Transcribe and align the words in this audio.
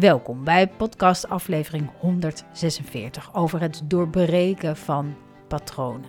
Welkom 0.00 0.44
bij 0.44 0.68
podcast 0.68 1.28
aflevering 1.28 1.90
146 1.98 3.34
over 3.34 3.60
het 3.60 3.82
doorbreken 3.84 4.76
van 4.76 5.16
patronen. 5.48 6.08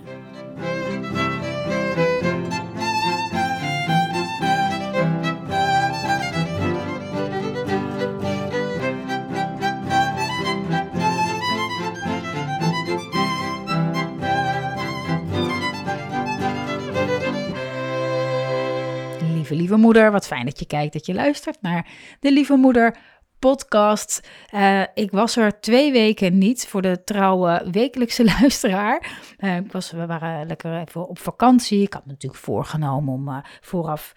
Lieve, 19.33 19.55
lieve 19.55 19.75
moeder, 19.75 20.11
wat 20.11 20.27
fijn 20.27 20.45
dat 20.45 20.59
je 20.59 20.65
kijkt, 20.65 20.93
dat 20.93 21.05
je 21.05 21.13
luistert 21.13 21.61
naar 21.61 21.87
de 22.19 22.31
Lieve 22.31 22.55
Moeder 22.55 22.95
podcast. 23.41 24.29
Uh, 24.53 24.81
ik 24.93 25.11
was 25.11 25.35
er 25.35 25.59
twee 25.59 25.91
weken 25.91 26.37
niet 26.37 26.67
voor 26.67 26.81
de 26.81 27.03
trouwe 27.03 27.67
wekelijkse 27.71 28.23
luisteraar. 28.39 29.11
Uh, 29.39 29.55
ik 29.55 29.71
was, 29.71 29.91
we 29.91 30.05
waren 30.05 30.47
lekker 30.47 30.79
even 30.79 31.07
op 31.07 31.19
vakantie. 31.19 31.81
Ik 31.81 31.93
had 31.93 32.05
natuurlijk 32.05 32.41
voorgenomen 32.41 33.13
om 33.13 33.27
uh, 33.27 33.37
vooraf 33.61 34.15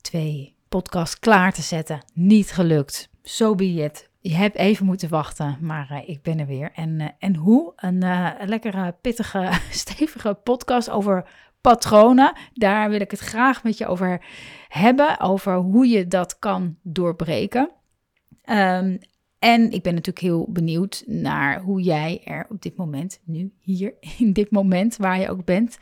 twee 0.00 0.54
podcasts 0.68 1.18
klaar 1.18 1.52
te 1.52 1.62
zetten. 1.62 2.04
Niet 2.14 2.52
gelukt. 2.52 3.08
Zo 3.22 3.44
so 3.46 3.54
be 3.54 3.64
it. 3.64 4.10
Je 4.20 4.34
hebt 4.34 4.56
even 4.56 4.86
moeten 4.86 5.08
wachten, 5.08 5.58
maar 5.60 6.02
ik 6.06 6.22
ben 6.22 6.38
er 6.38 6.46
weer. 6.46 6.70
En, 6.74 7.14
en 7.18 7.34
hoe? 7.34 7.72
Een 7.76 7.98
lekkere, 8.46 8.94
pittige, 9.00 9.50
stevige 9.70 10.34
podcast 10.34 10.90
over 10.90 11.28
patronen. 11.60 12.32
Daar 12.52 12.90
wil 12.90 13.00
ik 13.00 13.10
het 13.10 13.20
graag 13.20 13.62
met 13.62 13.78
je 13.78 13.86
over 13.86 14.24
hebben. 14.68 15.20
Over 15.20 15.54
hoe 15.54 15.88
je 15.88 16.08
dat 16.08 16.38
kan 16.38 16.76
doorbreken. 16.82 17.70
Um, 18.50 18.98
en 19.38 19.70
ik 19.70 19.82
ben 19.82 19.94
natuurlijk 19.94 20.24
heel 20.24 20.46
benieuwd 20.48 21.02
naar 21.06 21.60
hoe 21.60 21.82
jij 21.82 22.20
er 22.24 22.46
op 22.48 22.62
dit 22.62 22.76
moment, 22.76 23.20
nu 23.24 23.52
hier, 23.60 23.94
in 24.18 24.32
dit 24.32 24.50
moment 24.50 24.96
waar 24.96 25.20
je 25.20 25.30
ook 25.30 25.44
bent, 25.44 25.78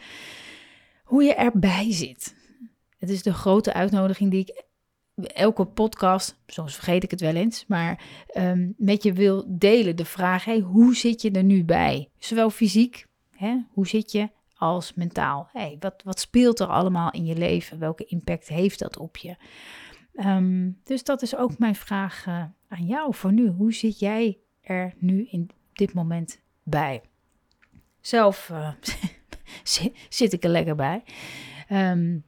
hoe 1.05 1.23
je 1.23 1.35
erbij 1.35 1.93
zit. 1.93 2.35
Het 2.99 3.11
is 3.11 3.23
de 3.23 3.33
grote 3.33 3.73
uitnodiging 3.73 4.31
die 4.31 4.41
ik 4.41 4.65
elke 5.35 5.65
podcast, 5.65 6.37
soms 6.47 6.75
vergeet 6.75 7.03
ik 7.03 7.11
het 7.11 7.21
wel 7.21 7.35
eens, 7.35 7.65
maar 7.67 8.05
um, 8.37 8.75
met 8.77 9.03
je 9.03 9.13
wil 9.13 9.45
delen. 9.49 9.97
De 9.97 10.05
vraag, 10.05 10.45
hey, 10.45 10.59
hoe 10.59 10.97
zit 10.97 11.23
je 11.23 11.31
er 11.31 11.45
nu 11.45 11.65
bij? 11.65 12.09
Zowel 12.19 12.51
fysiek, 12.51 13.07
hè, 13.31 13.57
hoe 13.71 13.87
zit 13.87 14.13
je, 14.13 14.29
als 14.57 14.95
mentaal. 14.95 15.49
Hey, 15.53 15.77
wat, 15.81 16.03
wat 16.05 16.21
speelt 16.21 16.61
er 16.61 16.67
allemaal 16.67 17.11
in 17.11 17.25
je 17.25 17.37
leven? 17.37 17.79
Welke 17.79 18.05
impact 18.05 18.49
heeft 18.49 18.79
dat 18.79 18.99
op 18.99 19.17
je? 19.17 19.37
Um, 20.17 20.81
dus 20.85 21.05
dat 21.05 21.23
is 21.23 21.37
ook 21.37 21.59
mijn 21.59 21.75
vraag 21.75 22.27
uh, 22.27 22.45
aan 22.69 22.87
jou 22.87 23.15
voor 23.15 23.33
nu. 23.33 23.49
Hoe 23.49 23.73
zit 23.73 23.99
jij 23.99 24.39
er 24.61 24.95
nu 24.99 25.27
in 25.31 25.51
dit 25.73 25.95
moment 25.95 26.41
bij? 26.63 27.03
Zelf 28.01 28.49
uh, 28.53 28.71
zit 30.09 30.33
ik 30.33 30.45
er 30.45 30.51
lekker 30.51 30.75
bij. 30.75 31.03
Um, 31.71 32.25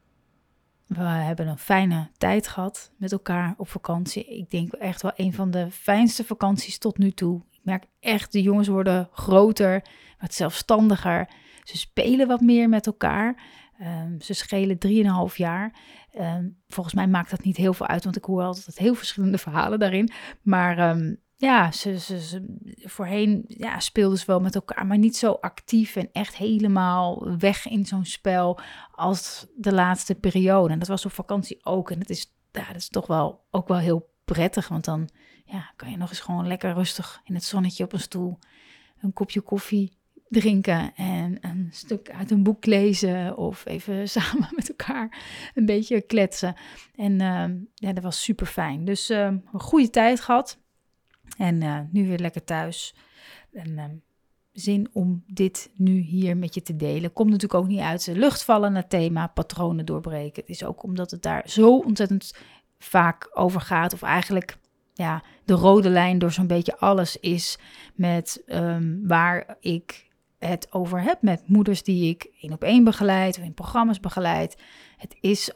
we 0.86 1.02
hebben 1.02 1.46
een 1.46 1.58
fijne 1.58 2.10
tijd 2.16 2.48
gehad 2.48 2.92
met 2.96 3.12
elkaar 3.12 3.54
op 3.56 3.68
vakantie. 3.68 4.24
Ik 4.24 4.50
denk 4.50 4.72
echt 4.72 5.02
wel 5.02 5.12
een 5.16 5.32
van 5.34 5.50
de 5.50 5.70
fijnste 5.70 6.24
vakanties 6.24 6.78
tot 6.78 6.98
nu 6.98 7.10
toe. 7.10 7.42
Ik 7.50 7.60
merk 7.62 7.84
echt, 8.00 8.32
de 8.32 8.42
jongens 8.42 8.68
worden 8.68 9.08
groter, 9.12 9.82
wat 10.20 10.34
zelfstandiger. 10.34 11.28
Ze 11.62 11.76
spelen 11.76 12.26
wat 12.26 12.40
meer 12.40 12.68
met 12.68 12.86
elkaar. 12.86 13.42
Um, 13.80 14.20
ze 14.20 14.34
schelen 14.34 14.78
3,5 15.30 15.36
jaar. 15.36 15.74
Um, 16.20 16.62
volgens 16.68 16.94
mij 16.94 17.06
maakt 17.06 17.30
dat 17.30 17.44
niet 17.44 17.56
heel 17.56 17.74
veel 17.74 17.86
uit, 17.86 18.04
want 18.04 18.16
ik 18.16 18.24
hoor 18.24 18.42
altijd 18.42 18.78
heel 18.78 18.94
verschillende 18.94 19.38
verhalen 19.48 19.78
daarin. 19.78 20.10
Maar 20.42 20.90
um, 20.90 21.20
ja, 21.36 21.72
ze, 21.72 21.98
ze, 21.98 22.20
ze, 22.20 22.56
voorheen 22.76 23.44
ja, 23.46 23.80
speelden 23.80 24.18
ze 24.18 24.26
wel 24.26 24.40
met 24.40 24.54
elkaar, 24.54 24.86
maar 24.86 24.98
niet 24.98 25.16
zo 25.16 25.32
actief 25.32 25.96
en 25.96 26.08
echt 26.12 26.36
helemaal 26.36 27.36
weg 27.38 27.66
in 27.68 27.86
zo'n 27.86 28.04
spel 28.04 28.60
als 28.90 29.46
de 29.56 29.72
laatste 29.72 30.14
periode. 30.14 30.72
En 30.72 30.78
dat 30.78 30.88
was 30.88 31.04
op 31.04 31.12
vakantie 31.12 31.64
ook. 31.64 31.90
En 31.90 31.98
dat 31.98 32.10
is, 32.10 32.34
ja, 32.52 32.66
dat 32.66 32.76
is 32.76 32.88
toch 32.88 33.06
wel 33.06 33.44
ook 33.50 33.68
wel 33.68 33.78
heel 33.78 34.10
prettig, 34.24 34.68
want 34.68 34.84
dan 34.84 35.08
ja, 35.44 35.72
kan 35.76 35.90
je 35.90 35.96
nog 35.96 36.08
eens 36.08 36.20
gewoon 36.20 36.46
lekker 36.46 36.72
rustig 36.72 37.20
in 37.24 37.34
het 37.34 37.44
zonnetje 37.44 37.84
op 37.84 37.92
een 37.92 38.00
stoel 38.00 38.38
een 39.00 39.12
kopje 39.12 39.40
koffie 39.40 39.97
drinken 40.28 40.94
en 40.94 41.38
een 41.40 41.68
stuk 41.70 42.10
uit 42.10 42.30
een 42.30 42.42
boek 42.42 42.66
lezen 42.66 43.36
of 43.36 43.66
even 43.66 44.08
samen 44.18 44.48
met 44.54 44.68
elkaar 44.68 45.18
een 45.54 45.66
beetje 45.66 46.00
kletsen. 46.00 46.54
En 46.96 47.12
uh, 47.12 47.44
ja, 47.74 47.92
dat 47.92 48.02
was 48.02 48.22
super 48.22 48.46
fijn. 48.46 48.84
Dus 48.84 49.10
uh, 49.10 49.18
een 49.18 49.42
goede 49.52 49.90
tijd 49.90 50.20
gehad 50.20 50.58
en 51.38 51.62
uh, 51.62 51.80
nu 51.90 52.08
weer 52.08 52.18
lekker 52.18 52.44
thuis. 52.44 52.94
En 53.52 53.78
ehm, 53.78 53.94
zin 54.52 54.88
om 54.92 55.22
dit 55.26 55.70
nu 55.74 55.98
hier 55.98 56.36
met 56.36 56.54
je 56.54 56.62
te 56.62 56.76
delen. 56.76 57.12
Komt 57.12 57.30
natuurlijk 57.30 57.60
ook 57.60 57.68
niet 57.68 57.80
uit 57.80 58.04
de 58.04 58.18
lucht 58.18 58.44
vallen 58.44 58.74
het 58.74 58.90
thema 58.90 59.26
patronen 59.26 59.86
doorbreken. 59.86 60.42
Het 60.42 60.50
is 60.50 60.64
ook 60.64 60.82
omdat 60.82 61.10
het 61.10 61.22
daar 61.22 61.42
zo 61.46 61.78
ontzettend 61.78 62.34
vaak 62.78 63.30
over 63.32 63.60
gaat, 63.60 63.92
of 63.92 64.02
eigenlijk 64.02 64.58
ja, 64.94 65.22
de 65.44 65.54
rode 65.54 65.88
lijn 65.88 66.18
door 66.18 66.32
zo'n 66.32 66.46
beetje 66.46 66.78
alles 66.78 67.16
is 67.16 67.58
met 67.94 68.42
waar 69.02 69.56
ik 69.60 70.07
het 70.38 70.72
over 70.72 71.02
heb 71.02 71.22
met 71.22 71.48
moeders 71.48 71.82
die 71.82 72.08
ik 72.08 72.30
één 72.40 72.52
op 72.52 72.62
één 72.62 72.84
begeleid 72.84 73.38
of 73.38 73.44
in 73.44 73.54
programma's 73.54 74.00
begeleid. 74.00 74.62
Het 74.96 75.16
is 75.20 75.50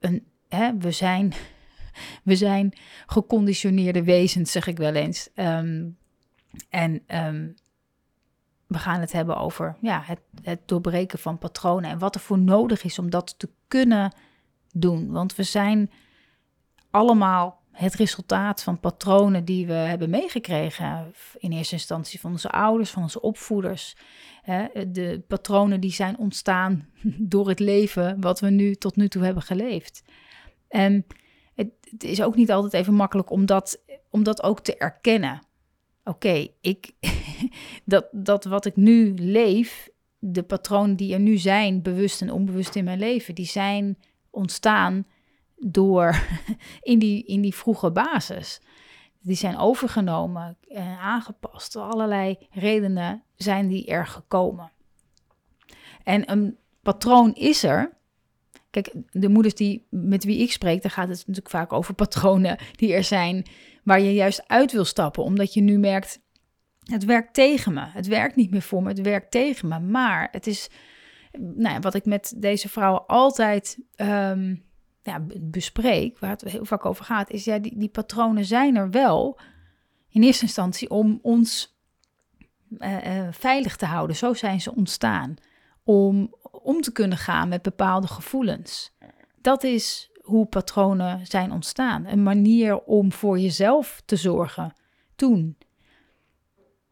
een, 0.00 0.26
hè, 0.48 0.76
we 0.76 0.90
zijn, 0.90 1.32
we 2.24 2.36
zijn 2.36 2.72
geconditioneerde 3.06 4.04
wezens, 4.04 4.52
zeg 4.52 4.66
ik 4.66 4.76
wel 4.76 4.94
eens. 4.94 5.28
Um, 5.34 5.96
en 6.68 7.02
um, 7.26 7.54
we 8.66 8.78
gaan 8.78 9.00
het 9.00 9.12
hebben 9.12 9.36
over 9.36 9.76
ja, 9.80 10.02
het, 10.04 10.20
het 10.42 10.68
doorbreken 10.68 11.18
van 11.18 11.38
patronen 11.38 11.90
en 11.90 11.98
wat 11.98 12.14
er 12.14 12.20
voor 12.20 12.38
nodig 12.38 12.84
is 12.84 12.98
om 12.98 13.10
dat 13.10 13.38
te 13.38 13.50
kunnen 13.68 14.14
doen. 14.72 15.10
Want 15.10 15.36
we 15.36 15.42
zijn 15.42 15.90
allemaal 16.90 17.61
het 17.72 17.94
resultaat 17.94 18.62
van 18.62 18.80
patronen 18.80 19.44
die 19.44 19.66
we 19.66 19.72
hebben 19.72 20.10
meegekregen. 20.10 21.12
In 21.36 21.52
eerste 21.52 21.74
instantie 21.74 22.20
van 22.20 22.30
onze 22.30 22.50
ouders, 22.50 22.90
van 22.90 23.02
onze 23.02 23.20
opvoeders. 23.20 23.96
De 24.88 25.24
patronen 25.28 25.80
die 25.80 25.92
zijn 25.92 26.18
ontstaan 26.18 26.88
door 27.32 27.48
het 27.48 27.60
leven 27.60 28.20
wat 28.20 28.40
we 28.40 28.50
nu 28.50 28.74
tot 28.74 28.96
nu 28.96 29.08
toe 29.08 29.24
hebben 29.24 29.42
geleefd. 29.42 30.02
En 30.68 31.06
het, 31.54 31.70
het 31.90 32.04
is 32.04 32.22
ook 32.22 32.36
niet 32.36 32.52
altijd 32.52 32.72
even 32.72 32.94
makkelijk 32.94 33.30
om 33.30 33.46
dat, 33.46 33.82
om 34.10 34.22
dat 34.22 34.42
ook 34.42 34.60
te 34.60 34.76
erkennen. 34.76 35.40
Oké, 36.04 36.46
ik 36.60 36.92
dat, 37.84 38.08
dat 38.12 38.44
wat 38.44 38.64
ik 38.64 38.76
nu 38.76 39.14
leef, 39.14 39.88
de 40.18 40.42
patronen 40.42 40.96
die 40.96 41.12
er 41.12 41.20
nu 41.20 41.36
zijn, 41.36 41.82
bewust 41.82 42.22
en 42.22 42.32
onbewust 42.32 42.74
in 42.74 42.84
mijn 42.84 42.98
leven, 42.98 43.34
die 43.34 43.46
zijn 43.46 43.98
ontstaan 44.30 45.06
door 45.64 46.22
in 46.80 46.98
die, 46.98 47.24
in 47.24 47.40
die 47.40 47.54
vroege 47.54 47.90
basis. 47.90 48.60
Die 49.20 49.36
zijn 49.36 49.58
overgenomen 49.58 50.56
en 50.68 50.98
aangepast. 50.98 51.76
Allerlei 51.76 52.38
redenen 52.50 53.22
zijn 53.36 53.68
die 53.68 53.86
er 53.86 54.06
gekomen. 54.06 54.70
En 56.04 56.30
een 56.30 56.56
patroon 56.82 57.34
is 57.34 57.62
er. 57.62 58.00
Kijk, 58.70 58.92
de 59.10 59.28
moeders 59.28 59.54
die, 59.54 59.86
met 59.90 60.24
wie 60.24 60.38
ik 60.38 60.52
spreek, 60.52 60.82
daar 60.82 60.90
gaat 60.90 61.08
het 61.08 61.18
natuurlijk 61.18 61.50
vaak 61.50 61.72
over 61.72 61.94
patronen 61.94 62.58
die 62.76 62.94
er 62.94 63.04
zijn, 63.04 63.46
waar 63.84 64.00
je 64.00 64.14
juist 64.14 64.48
uit 64.48 64.72
wil 64.72 64.84
stappen, 64.84 65.22
omdat 65.22 65.54
je 65.54 65.60
nu 65.60 65.78
merkt, 65.78 66.20
het 66.82 67.04
werkt 67.04 67.34
tegen 67.34 67.72
me. 67.72 67.84
Het 67.86 68.06
werkt 68.06 68.36
niet 68.36 68.50
meer 68.50 68.62
voor 68.62 68.82
me, 68.82 68.88
het 68.88 69.00
werkt 69.00 69.30
tegen 69.30 69.68
me. 69.68 69.80
Maar 69.80 70.28
het 70.30 70.46
is, 70.46 70.70
nou 71.32 71.74
ja, 71.74 71.80
wat 71.80 71.94
ik 71.94 72.04
met 72.04 72.34
deze 72.36 72.68
vrouwen 72.68 73.06
altijd 73.06 73.78
um, 73.96 74.64
ja, 75.02 75.24
bespreek, 75.40 76.18
waar 76.18 76.30
het 76.30 76.42
heel 76.42 76.64
vaak 76.64 76.86
over 76.86 77.04
gaat, 77.04 77.30
is 77.30 77.44
ja, 77.44 77.58
die, 77.58 77.78
die 77.78 77.88
patronen 77.88 78.44
zijn 78.44 78.76
er 78.76 78.90
wel 78.90 79.38
in 80.08 80.22
eerste 80.22 80.44
instantie 80.44 80.90
om 80.90 81.18
ons 81.22 81.76
uh, 82.78 83.06
uh, 83.06 83.28
veilig 83.30 83.76
te 83.76 83.86
houden. 83.86 84.16
Zo 84.16 84.34
zijn 84.34 84.60
ze 84.60 84.74
ontstaan. 84.74 85.36
Om 85.84 86.34
om 86.62 86.80
te 86.80 86.92
kunnen 86.92 87.18
gaan 87.18 87.48
met 87.48 87.62
bepaalde 87.62 88.06
gevoelens. 88.06 88.92
Dat 89.40 89.62
is 89.62 90.10
hoe 90.20 90.46
patronen 90.46 91.26
zijn 91.26 91.52
ontstaan. 91.52 92.06
Een 92.06 92.22
manier 92.22 92.78
om 92.78 93.12
voor 93.12 93.38
jezelf 93.38 94.02
te 94.04 94.16
zorgen 94.16 94.74
toen. 95.16 95.56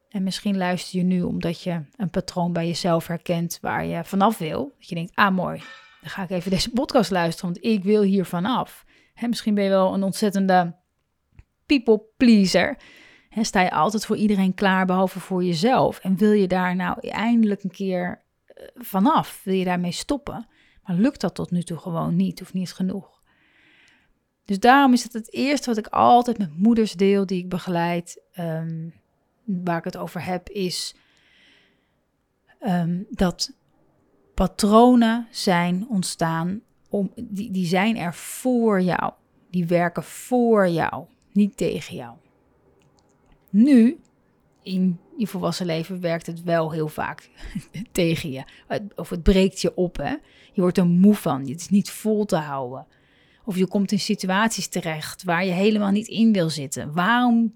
En 0.09 0.23
misschien 0.23 0.57
luister 0.57 0.99
je 0.99 1.05
nu 1.05 1.23
omdat 1.23 1.63
je 1.63 1.83
een 1.97 2.11
patroon 2.11 2.53
bij 2.53 2.67
jezelf 2.67 3.07
herkent 3.07 3.59
waar 3.61 3.85
je 3.85 4.05
vanaf 4.05 4.39
wil. 4.39 4.73
Dat 4.79 4.89
je 4.89 4.95
denkt, 4.95 5.15
ah 5.15 5.35
mooi, 5.35 5.63
dan 6.01 6.11
ga 6.11 6.23
ik 6.23 6.31
even 6.31 6.51
deze 6.51 6.71
podcast 6.71 7.11
luisteren, 7.11 7.53
want 7.53 7.65
ik 7.65 7.83
wil 7.83 8.03
hier 8.03 8.25
vanaf. 8.25 8.85
Misschien 9.29 9.55
ben 9.55 9.65
je 9.65 9.71
wel 9.71 9.95
een 9.95 10.03
ontzettende 10.03 10.75
people 11.67 12.03
pleaser. 12.17 12.79
Hè, 13.29 13.45
sta 13.45 13.61
je 13.61 13.71
altijd 13.71 14.07
voor 14.07 14.17
iedereen 14.17 14.55
klaar, 14.55 14.87
behalve 14.87 15.21
voor 15.21 15.45
jezelf. 15.45 15.99
En 15.99 16.17
wil 16.17 16.33
je 16.33 16.49
daar 16.49 16.77
nou 16.77 17.09
eindelijk 17.09 17.63
een 17.63 17.71
keer 17.71 18.23
uh, 18.47 18.65
vanaf? 18.75 19.41
Wil 19.45 19.55
je 19.55 19.65
daarmee 19.65 19.93
stoppen? 19.93 20.49
Maar 20.85 20.97
lukt 20.97 21.21
dat 21.21 21.35
tot 21.35 21.51
nu 21.51 21.63
toe 21.63 21.79
gewoon 21.79 22.17
niet 22.17 22.43
of 22.43 22.53
niet 22.53 22.73
genoeg? 22.73 23.23
Dus 24.45 24.61
daarom 24.61 24.93
is 24.93 25.03
het 25.03 25.13
het 25.13 25.33
eerste 25.33 25.69
wat 25.69 25.79
ik 25.79 25.87
altijd 25.87 26.39
met 26.39 26.57
moeders 26.57 26.93
deel 26.93 27.27
die 27.27 27.39
ik 27.39 27.49
begeleid, 27.49 28.23
ehm, 28.33 28.89
waar 29.45 29.79
ik 29.79 29.85
het 29.85 29.97
over 29.97 30.25
heb, 30.25 30.49
is 30.49 30.95
um, 32.61 33.07
dat 33.11 33.53
patronen 34.35 35.27
zijn 35.31 35.87
ontstaan, 35.89 36.61
om, 36.89 37.13
die, 37.15 37.51
die 37.51 37.67
zijn 37.67 37.97
er 37.97 38.15
voor 38.15 38.81
jou. 38.81 39.13
Die 39.51 39.67
werken 39.67 40.03
voor 40.03 40.69
jou, 40.69 41.05
niet 41.33 41.57
tegen 41.57 41.97
jou. 41.97 42.17
Nu, 43.51 44.01
in 44.63 44.99
je 45.17 45.27
volwassen 45.27 45.67
leven, 45.67 46.01
werkt 46.01 46.27
het 46.27 46.43
wel 46.43 46.73
heel 46.73 46.89
vaak 46.89 47.31
tegen 47.93 48.31
je. 48.31 48.45
Of 48.95 49.11
het 49.11 49.23
breekt 49.23 49.61
je 49.61 49.75
op. 49.75 49.97
Hè? 49.97 50.15
Je 50.53 50.61
wordt 50.61 50.79
er 50.79 50.87
moe 50.87 51.15
van. 51.15 51.41
Het 51.41 51.61
is 51.61 51.69
niet 51.69 51.91
vol 51.91 52.25
te 52.25 52.37
houden. 52.37 52.87
Of 53.45 53.57
je 53.57 53.67
komt 53.67 53.93
in 53.93 54.01
situaties 54.01 54.69
terecht 54.69 55.23
waar 55.23 55.45
je 55.45 55.53
helemaal 55.53 55.91
niet 55.91 56.09
in 56.09 56.33
wil 56.33 56.51
zitten. 56.51 56.93
Waarom, 56.93 57.55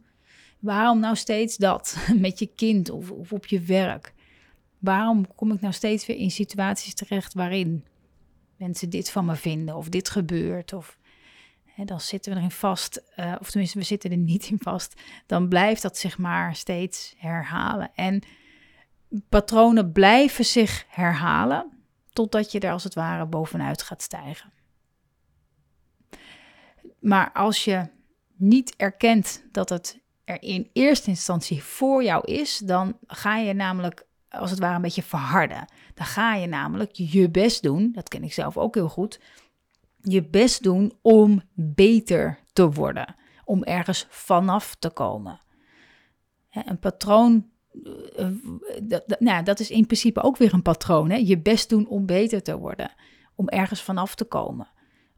waarom 0.59 0.99
nou 0.99 1.17
steeds 1.17 1.57
dat 1.57 1.97
met 2.17 2.39
je 2.39 2.47
kind 2.47 2.91
of, 2.91 3.11
of 3.11 3.33
op 3.33 3.47
je 3.47 3.61
werk? 3.61 4.14
Waarom 4.85 5.35
kom 5.35 5.53
ik 5.53 5.61
nou 5.61 5.73
steeds 5.73 6.07
weer 6.07 6.17
in 6.17 6.31
situaties 6.31 6.95
terecht 6.95 7.35
waarin 7.35 7.85
mensen 8.57 8.91
dit 8.91 9.11
van 9.11 9.25
me 9.25 9.37
vinden 9.37 9.77
of 9.77 9.89
dit 9.89 10.09
gebeurt? 10.09 10.73
Of 10.73 10.99
hè, 11.65 11.85
dan 11.85 12.01
zitten 12.01 12.33
we 12.33 12.39
erin 12.39 12.51
vast, 12.51 13.03
uh, 13.17 13.35
of 13.41 13.51
tenminste, 13.51 13.79
we 13.79 13.85
zitten 13.85 14.11
er 14.11 14.17
niet 14.17 14.49
in 14.49 14.59
vast. 14.61 15.01
Dan 15.27 15.49
blijft 15.49 15.83
dat 15.83 15.99
zich 15.99 16.19
maar 16.19 16.57
steeds 16.57 17.15
herhalen. 17.17 17.91
En 17.95 18.23
patronen 19.29 19.93
blijven 19.93 20.45
zich 20.45 20.85
herhalen 20.89 21.73
totdat 22.13 22.53
je 22.53 22.61
er 22.61 22.73
als 22.73 22.85
het 22.85 22.95
ware 22.95 23.27
bovenuit 23.27 23.83
gaat 23.83 24.03
stijgen. 24.03 24.53
Maar 27.01 27.33
als 27.33 27.65
je 27.65 27.89
niet 28.37 28.77
erkent 28.77 29.45
dat 29.53 29.69
het 29.69 30.01
er 30.25 30.43
in 30.43 30.71
eerste 30.73 31.11
instantie 31.11 31.63
voor 31.63 32.03
jou 32.03 32.25
is, 32.33 32.59
dan 32.59 32.99
ga 33.07 33.37
je 33.37 33.53
namelijk 33.53 34.07
als 34.39 34.51
het 34.51 34.59
ware 34.59 34.75
een 34.75 34.83
beetje 34.83 35.03
verharden. 35.03 35.65
Dan 35.95 36.07
ga 36.07 36.35
je 36.35 36.47
namelijk 36.47 36.93
je 36.93 37.31
best 37.31 37.63
doen, 37.63 37.93
dat 37.93 38.09
ken 38.09 38.25
ik 38.25 38.33
zelf 38.33 38.57
ook 38.57 38.75
heel 38.75 38.89
goed, 38.89 39.21
je 40.01 40.25
best 40.25 40.63
doen 40.63 40.93
om 41.03 41.43
beter 41.55 42.39
te 42.53 42.71
worden, 42.71 43.15
om 43.45 43.63
ergens 43.63 44.07
vanaf 44.09 44.75
te 44.75 44.91
komen. 44.91 45.41
Een 46.51 46.79
patroon, 46.79 47.51
eh, 48.17 48.27
dat, 48.83 49.17
nou, 49.19 49.45
dat 49.45 49.61
is 49.61 49.71
in 49.71 49.87
principe 49.87 50.23
ook 50.23 50.37
weer 50.37 50.55
een 50.55 50.63
patroon. 50.63 51.11
Hè? 51.11 51.17
Je 51.17 51.39
best 51.39 51.69
doen 51.69 51.87
om 51.87 52.07
beter 52.07 52.43
te 52.43 52.59
worden, 52.59 52.91
om 53.35 53.49
ergens 53.49 53.83
vanaf 53.83 54.15
te 54.15 54.25
komen, 54.25 54.69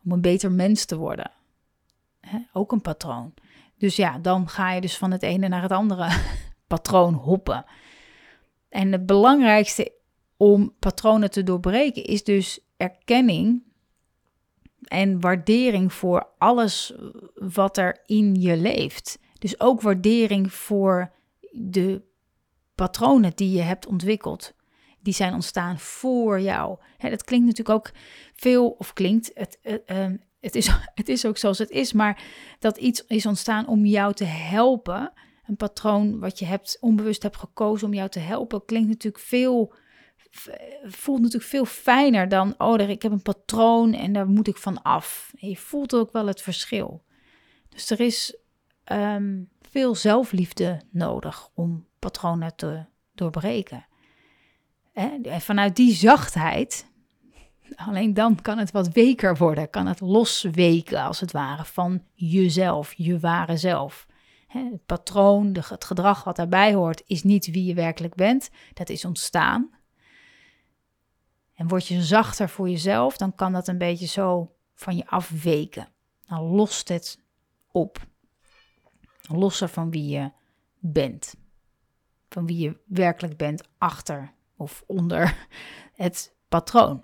om 0.04 0.12
een 0.12 0.20
beter 0.20 0.52
mens 0.52 0.84
te 0.84 0.96
worden. 0.96 1.30
Ook 2.52 2.72
een 2.72 2.80
patroon. 2.80 3.34
Dus 3.78 3.96
ja, 3.96 4.18
dan 4.18 4.48
ga 4.48 4.72
je 4.72 4.80
dus 4.80 4.96
van 4.96 5.10
het 5.10 5.22
ene 5.22 5.48
naar 5.48 5.62
het 5.62 5.72
andere 5.72 6.08
patroon 6.66 7.14
hoppen. 7.14 7.64
En 8.76 8.92
het 8.92 9.06
belangrijkste 9.06 9.92
om 10.36 10.74
patronen 10.78 11.30
te 11.30 11.42
doorbreken 11.42 12.04
is 12.04 12.24
dus 12.24 12.60
erkenning 12.76 13.62
en 14.82 15.20
waardering 15.20 15.92
voor 15.92 16.28
alles 16.38 16.94
wat 17.34 17.76
er 17.76 18.02
in 18.06 18.34
je 18.34 18.56
leeft. 18.56 19.18
Dus 19.38 19.60
ook 19.60 19.80
waardering 19.80 20.52
voor 20.52 21.12
de 21.50 22.02
patronen 22.74 23.32
die 23.34 23.50
je 23.50 23.62
hebt 23.62 23.86
ontwikkeld. 23.86 24.54
Die 25.00 25.14
zijn 25.14 25.34
ontstaan 25.34 25.78
voor 25.78 26.40
jou. 26.40 26.78
Hè, 26.96 27.10
dat 27.10 27.24
klinkt 27.24 27.46
natuurlijk 27.46 27.78
ook 27.78 27.92
veel, 28.34 28.68
of 28.68 28.92
klinkt, 28.92 29.30
het, 29.34 29.58
uh, 29.62 30.06
het, 30.40 30.54
is, 30.54 30.70
het 31.00 31.08
is 31.08 31.26
ook 31.26 31.36
zoals 31.36 31.58
het 31.58 31.70
is, 31.70 31.92
maar 31.92 32.22
dat 32.58 32.76
iets 32.76 33.04
is 33.06 33.26
ontstaan 33.26 33.66
om 33.66 33.84
jou 33.84 34.14
te 34.14 34.24
helpen 34.24 35.12
een 35.46 35.56
patroon 35.56 36.18
wat 36.18 36.38
je 36.38 36.44
hebt, 36.44 36.76
onbewust 36.80 37.22
hebt 37.22 37.36
gekozen 37.36 37.86
om 37.86 37.94
jou 37.94 38.08
te 38.08 38.18
helpen, 38.18 38.64
klinkt 38.64 38.88
natuurlijk 38.88 39.24
veel, 39.24 39.74
voelt 40.84 41.20
natuurlijk 41.20 41.50
veel 41.50 41.64
fijner 41.64 42.28
dan, 42.28 42.54
oh, 42.58 42.88
ik 42.88 43.02
heb 43.02 43.12
een 43.12 43.22
patroon 43.22 43.92
en 43.92 44.12
daar 44.12 44.28
moet 44.28 44.48
ik 44.48 44.56
van 44.56 44.82
af. 44.82 45.32
Je 45.36 45.56
voelt 45.56 45.94
ook 45.94 46.12
wel 46.12 46.26
het 46.26 46.42
verschil. 46.42 47.04
Dus 47.68 47.90
er 47.90 48.00
is 48.00 48.36
ehm, 48.84 49.42
veel 49.60 49.94
zelfliefde 49.94 50.80
nodig 50.90 51.48
om 51.54 51.86
patronen 51.98 52.56
te 52.56 52.84
doorbreken. 53.14 53.86
En 54.92 55.40
vanuit 55.40 55.76
die 55.76 55.94
zachtheid, 55.94 56.86
alleen 57.76 58.14
dan 58.14 58.40
kan 58.42 58.58
het 58.58 58.70
wat 58.70 58.92
weker 58.92 59.36
worden, 59.36 59.70
kan 59.70 59.86
het 59.86 60.00
losweken 60.00 61.02
als 61.02 61.20
het 61.20 61.32
ware 61.32 61.64
van 61.64 62.02
jezelf, 62.14 62.92
je 62.96 63.18
ware 63.18 63.56
zelf. 63.56 64.06
Het 64.56 64.86
patroon, 64.86 65.56
het 65.68 65.84
gedrag 65.84 66.24
wat 66.24 66.36
daarbij 66.36 66.74
hoort, 66.74 67.02
is 67.06 67.22
niet 67.22 67.46
wie 67.46 67.64
je 67.64 67.74
werkelijk 67.74 68.14
bent. 68.14 68.50
Dat 68.72 68.88
is 68.88 69.04
ontstaan. 69.04 69.70
En 71.54 71.68
word 71.68 71.86
je 71.86 72.02
zachter 72.02 72.48
voor 72.48 72.68
jezelf, 72.68 73.16
dan 73.16 73.34
kan 73.34 73.52
dat 73.52 73.68
een 73.68 73.78
beetje 73.78 74.06
zo 74.06 74.54
van 74.74 74.96
je 74.96 75.06
afweken. 75.06 75.88
Dan 76.26 76.42
lost 76.42 76.88
het 76.88 77.22
op. 77.70 78.06
Losser 79.28 79.68
van 79.68 79.90
wie 79.90 80.08
je 80.08 80.30
bent. 80.78 81.34
Van 82.28 82.46
wie 82.46 82.58
je 82.58 82.80
werkelijk 82.84 83.36
bent 83.36 83.68
achter 83.78 84.32
of 84.56 84.84
onder 84.86 85.46
het 85.94 86.34
patroon. 86.48 87.02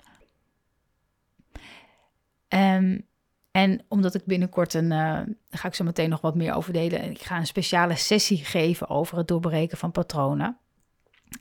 Um, 2.49 3.07
en 3.53 3.85
omdat 3.89 4.15
ik 4.15 4.25
binnenkort 4.25 4.75
een, 4.75 4.91
uh, 4.93 5.21
ga 5.51 5.69
ik 5.69 5.75
zo 5.75 5.85
meteen 5.85 6.09
nog 6.09 6.21
wat 6.21 6.35
meer 6.35 6.55
over 6.55 6.73
delen. 6.73 7.11
Ik 7.11 7.23
ga 7.23 7.39
een 7.39 7.47
speciale 7.47 7.97
sessie 7.97 8.45
geven 8.45 8.89
over 8.89 9.17
het 9.17 9.29
doorbreken 9.29 9.79
van 9.79 9.93
patronen. 9.93 10.57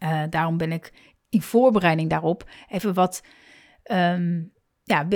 Uh, 0.04 0.24
daarom 0.30 0.58
ben 0.58 0.72
ik 0.72 0.94
in 1.30 1.42
voorbereiding 1.42 2.10
daarop 2.10 2.50
even 2.68 2.94
wat, 2.94 3.24
um, 3.92 4.52
ja, 4.84 5.08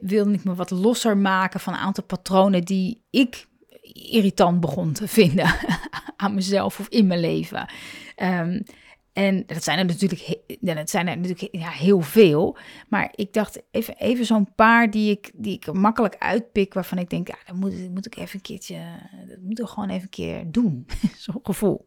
wil, 0.00 0.32
ik 0.32 0.44
me 0.44 0.54
wat 0.54 0.70
losser 0.70 1.16
maken 1.16 1.60
van 1.60 1.72
een 1.72 1.78
aantal 1.78 2.04
patronen 2.04 2.64
die 2.64 3.04
ik 3.10 3.46
irritant 3.92 4.60
begon 4.60 4.92
te 4.92 5.08
vinden 5.18 5.54
aan 6.16 6.34
mezelf 6.34 6.80
of 6.80 6.88
in 6.88 7.06
mijn 7.06 7.20
leven. 7.20 7.68
Um, 8.16 8.62
en 9.14 9.42
dat 9.46 9.64
zijn 9.64 9.78
er 9.78 9.84
natuurlijk, 9.84 10.38
dat 10.60 10.90
zijn 10.90 11.08
er 11.08 11.16
natuurlijk 11.16 11.48
ja, 11.54 11.70
heel 11.70 12.00
veel. 12.00 12.56
Maar 12.88 13.12
ik 13.14 13.32
dacht 13.32 13.62
even, 13.70 13.96
even 13.96 14.26
zo'n 14.26 14.54
paar 14.54 14.90
die 14.90 15.10
ik, 15.10 15.30
die 15.34 15.54
ik 15.54 15.72
makkelijk 15.72 16.16
uitpik. 16.18 16.74
Waarvan 16.74 16.98
ik 16.98 17.10
denk, 17.10 17.28
ja, 17.28 17.36
dat 17.46 17.56
moet, 17.56 17.90
moet 17.90 18.06
ik 18.06 18.16
even 18.16 18.34
een 18.34 18.40
keertje. 18.40 18.78
Dat 19.28 19.38
moeten 19.40 19.64
we 19.64 19.70
gewoon 19.70 19.88
even 19.88 20.02
een 20.02 20.08
keer 20.08 20.50
doen. 20.50 20.86
zo'n 21.16 21.40
gevoel. 21.42 21.86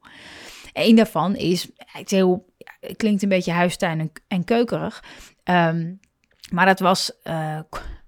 Eén 0.74 0.96
daarvan 0.96 1.36
is, 1.36 1.70
het, 1.76 2.10
heel, 2.10 2.54
klinkt 2.96 3.24
een 3.24 3.30
beetje 3.30 3.52
huistuin 3.52 4.00
en, 4.00 4.12
en 4.28 4.44
keukerig. 4.44 5.04
Um, 5.44 6.00
maar 6.52 6.66
dat 6.66 6.80
was 6.80 7.12
uh, 7.24 7.60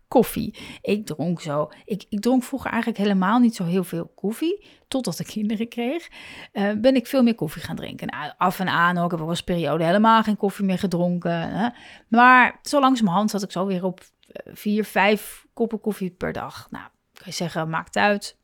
koffie. 0.09 0.55
Ik 0.81 1.05
dronk 1.05 1.41
zo. 1.41 1.69
Ik, 1.85 2.05
ik 2.09 2.21
dronk 2.21 2.43
vroeger 2.43 2.69
eigenlijk 2.69 3.01
helemaal 3.01 3.39
niet 3.39 3.55
zo 3.55 3.63
heel 3.63 3.83
veel 3.83 4.11
koffie. 4.15 4.65
Totdat 4.87 5.19
ik 5.19 5.27
kinderen 5.37 5.67
kreeg, 5.67 6.09
uh, 6.53 6.71
ben 6.73 6.95
ik 6.95 7.07
veel 7.07 7.23
meer 7.23 7.35
koffie 7.35 7.61
gaan 7.61 7.75
drinken. 7.75 8.07
Nou, 8.07 8.33
af 8.37 8.59
en 8.59 8.67
aan 8.67 8.97
ook. 8.97 9.13
Ik 9.13 9.19
heb 9.19 9.41
periode 9.45 9.83
helemaal 9.83 10.23
geen 10.23 10.37
koffie 10.37 10.65
meer 10.65 10.79
gedronken. 10.79 11.49
Hè? 11.49 11.69
Maar 12.07 12.59
zo 12.61 12.79
langzamerhand 12.79 13.29
zat 13.29 13.43
ik 13.43 13.51
zo 13.51 13.65
weer 13.65 13.83
op 13.83 14.01
uh, 14.01 14.53
vier, 14.55 14.85
vijf 14.85 15.45
koppen 15.53 15.81
koffie 15.81 16.11
per 16.11 16.33
dag. 16.33 16.67
Nou, 16.71 16.85
kan 17.13 17.23
je 17.25 17.31
zeggen, 17.31 17.69
maakt 17.69 17.95
uit. 17.95 18.37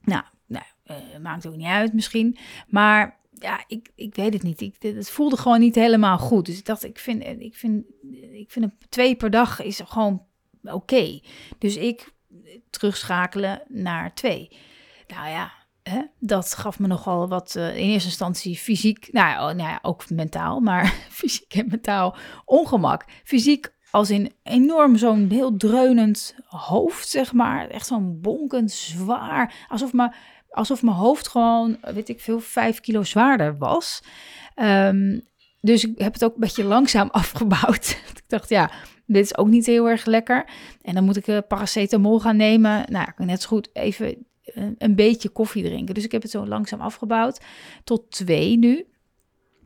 Nou, 0.00 0.22
nou 0.46 0.64
maakt 1.22 1.46
ook 1.46 1.56
niet 1.56 1.66
uit 1.66 1.92
misschien. 1.92 2.36
Maar 2.66 3.18
ja, 3.32 3.64
ik, 3.66 3.90
ik 3.94 4.14
weet 4.14 4.32
het 4.32 4.42
niet. 4.42 4.60
Ik, 4.60 4.76
het 4.78 5.10
voelde 5.10 5.36
gewoon 5.36 5.60
niet 5.60 5.74
helemaal 5.74 6.18
goed. 6.18 6.46
Dus 6.46 6.58
ik 6.58 6.64
dacht, 6.64 6.84
ik 6.84 6.98
vind, 6.98 7.22
ik 7.22 7.54
vind, 7.54 7.84
ik 8.32 8.50
vind 8.50 8.72
twee 8.88 9.16
per 9.16 9.30
dag 9.30 9.62
is 9.62 9.80
gewoon 9.84 10.28
oké. 10.62 11.20
Dus 11.58 11.76
ik 11.76 12.12
terugschakelen 12.70 13.62
naar 13.68 14.14
twee. 14.14 14.48
Nou 15.06 15.28
ja, 15.28 15.52
hè, 15.82 16.00
dat 16.18 16.54
gaf 16.54 16.78
me 16.78 16.86
nogal 16.86 17.28
wat 17.28 17.54
uh, 17.56 17.76
in 17.76 17.88
eerste 17.88 18.08
instantie 18.08 18.56
fysiek, 18.56 19.08
nou 19.12 19.28
ja, 19.28 19.48
oh, 19.48 19.54
nou 19.56 19.68
ja, 19.68 19.78
ook 19.82 20.10
mentaal, 20.10 20.60
maar 20.60 20.94
fysiek 21.20 21.54
en 21.54 21.66
mentaal 21.68 22.16
ongemak. 22.44 23.04
Fysiek 23.24 23.72
als 23.90 24.10
in 24.10 24.32
enorm 24.42 24.96
zo'n 24.96 25.28
heel 25.30 25.56
dreunend 25.56 26.34
hoofd, 26.46 27.08
zeg 27.08 27.32
maar. 27.32 27.68
Echt 27.68 27.86
zo'n 27.86 28.20
bonkend, 28.20 28.70
zwaar, 28.70 29.66
alsof 29.68 29.92
mijn, 29.92 30.14
alsof 30.50 30.82
mijn 30.82 30.96
hoofd 30.96 31.28
gewoon, 31.28 31.78
weet 31.80 32.08
ik 32.08 32.20
veel, 32.20 32.40
vijf 32.40 32.80
kilo 32.80 33.02
zwaarder 33.02 33.58
was. 33.58 34.02
Ehm, 34.54 35.18
dus 35.60 35.84
ik 35.84 35.98
heb 35.98 36.12
het 36.12 36.24
ook 36.24 36.34
een 36.34 36.40
beetje 36.40 36.64
langzaam 36.64 37.08
afgebouwd. 37.22 37.88
ik 38.14 38.24
dacht, 38.26 38.48
ja, 38.48 38.70
dit 39.12 39.24
is 39.24 39.36
ook 39.36 39.48
niet 39.48 39.66
heel 39.66 39.88
erg 39.88 40.04
lekker. 40.04 40.44
En 40.82 40.94
dan 40.94 41.04
moet 41.04 41.16
ik 41.16 41.26
uh, 41.26 41.38
paracetamol 41.48 42.20
gaan 42.20 42.36
nemen. 42.36 42.84
Nou, 42.88 43.08
ik 43.08 43.18
net 43.18 43.42
zo 43.42 43.48
goed 43.48 43.70
even 43.72 44.26
een, 44.44 44.74
een 44.78 44.94
beetje 44.94 45.28
koffie 45.28 45.64
drinken. 45.64 45.94
Dus 45.94 46.04
ik 46.04 46.12
heb 46.12 46.22
het 46.22 46.30
zo 46.30 46.46
langzaam 46.46 46.80
afgebouwd 46.80 47.40
tot 47.84 48.10
twee 48.10 48.58
nu. 48.58 48.86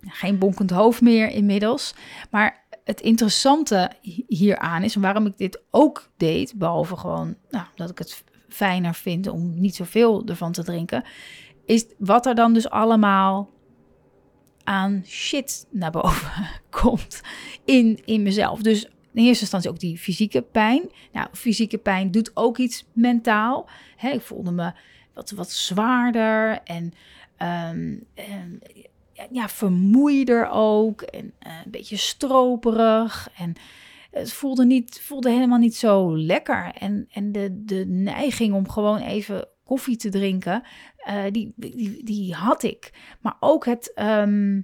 Geen 0.01 0.39
bonkend 0.39 0.71
hoofd 0.71 1.01
meer 1.01 1.31
inmiddels. 1.31 1.95
Maar 2.31 2.67
het 2.85 3.01
interessante 3.01 3.91
hieraan 4.27 4.83
is, 4.83 4.95
waarom 4.95 5.27
ik 5.27 5.39
dit 5.39 5.63
ook 5.71 6.11
deed, 6.17 6.55
behalve 6.57 6.97
gewoon 6.97 7.37
nou, 7.51 7.67
dat 7.75 7.91
ik 7.91 7.99
het 7.99 8.25
fijner 8.49 8.95
vind 8.95 9.29
om 9.29 9.61
niet 9.61 9.75
zoveel 9.75 10.27
ervan 10.27 10.53
te 10.53 10.65
drinken, 10.65 11.05
is 11.65 11.87
wat 11.99 12.27
er 12.27 12.35
dan 12.35 12.53
dus 12.53 12.71
allemaal 12.71 13.51
aan 14.65 15.03
shit 15.07 15.67
naar 15.71 15.91
boven 15.91 16.49
komt 16.83 17.21
in, 17.65 18.01
in 18.05 18.23
mezelf. 18.23 18.63
Dus 18.63 18.89
in 19.15 19.25
eerste 19.25 19.43
instantie 19.43 19.71
ook 19.71 19.79
die 19.79 19.99
fysieke 19.99 20.43
pijn. 20.43 20.91
Nou, 21.13 21.29
fysieke 21.33 21.79
pijn 21.79 22.11
doet 22.11 22.31
ook 22.37 22.59
iets 22.59 22.85
mentaal. 22.93 23.69
Hè, 23.97 24.11
ik 24.11 24.21
voelde 24.21 24.51
me 24.51 24.73
wat, 25.15 25.31
wat 25.31 25.51
zwaarder 25.51 26.61
en, 26.65 26.85
um, 27.39 28.07
en 28.15 28.61
ja, 29.31 29.49
vermoeider 29.49 30.49
ook. 30.51 31.03
En 31.03 31.33
uh, 31.47 31.53
een 31.65 31.71
beetje 31.71 31.97
stroperig. 31.97 33.31
En 33.37 33.55
het 34.11 34.33
voelde, 34.33 34.65
niet, 34.65 35.01
voelde 35.03 35.31
helemaal 35.31 35.59
niet 35.59 35.77
zo 35.77 36.19
lekker. 36.19 36.73
En, 36.79 37.07
en 37.13 37.33
de, 37.33 37.65
de 37.65 37.87
neiging 37.87 38.55
om 38.55 38.69
gewoon 38.69 38.99
even 38.99 39.49
koffie 39.65 39.97
te 39.97 40.09
drinken, 40.09 40.63
uh, 41.09 41.23
die, 41.31 41.53
die, 41.57 42.05
die 42.05 42.35
had 42.35 42.63
ik. 42.63 42.93
Maar 43.21 43.37
ook 43.41 43.65
het, 43.65 43.93
de, 43.95 44.61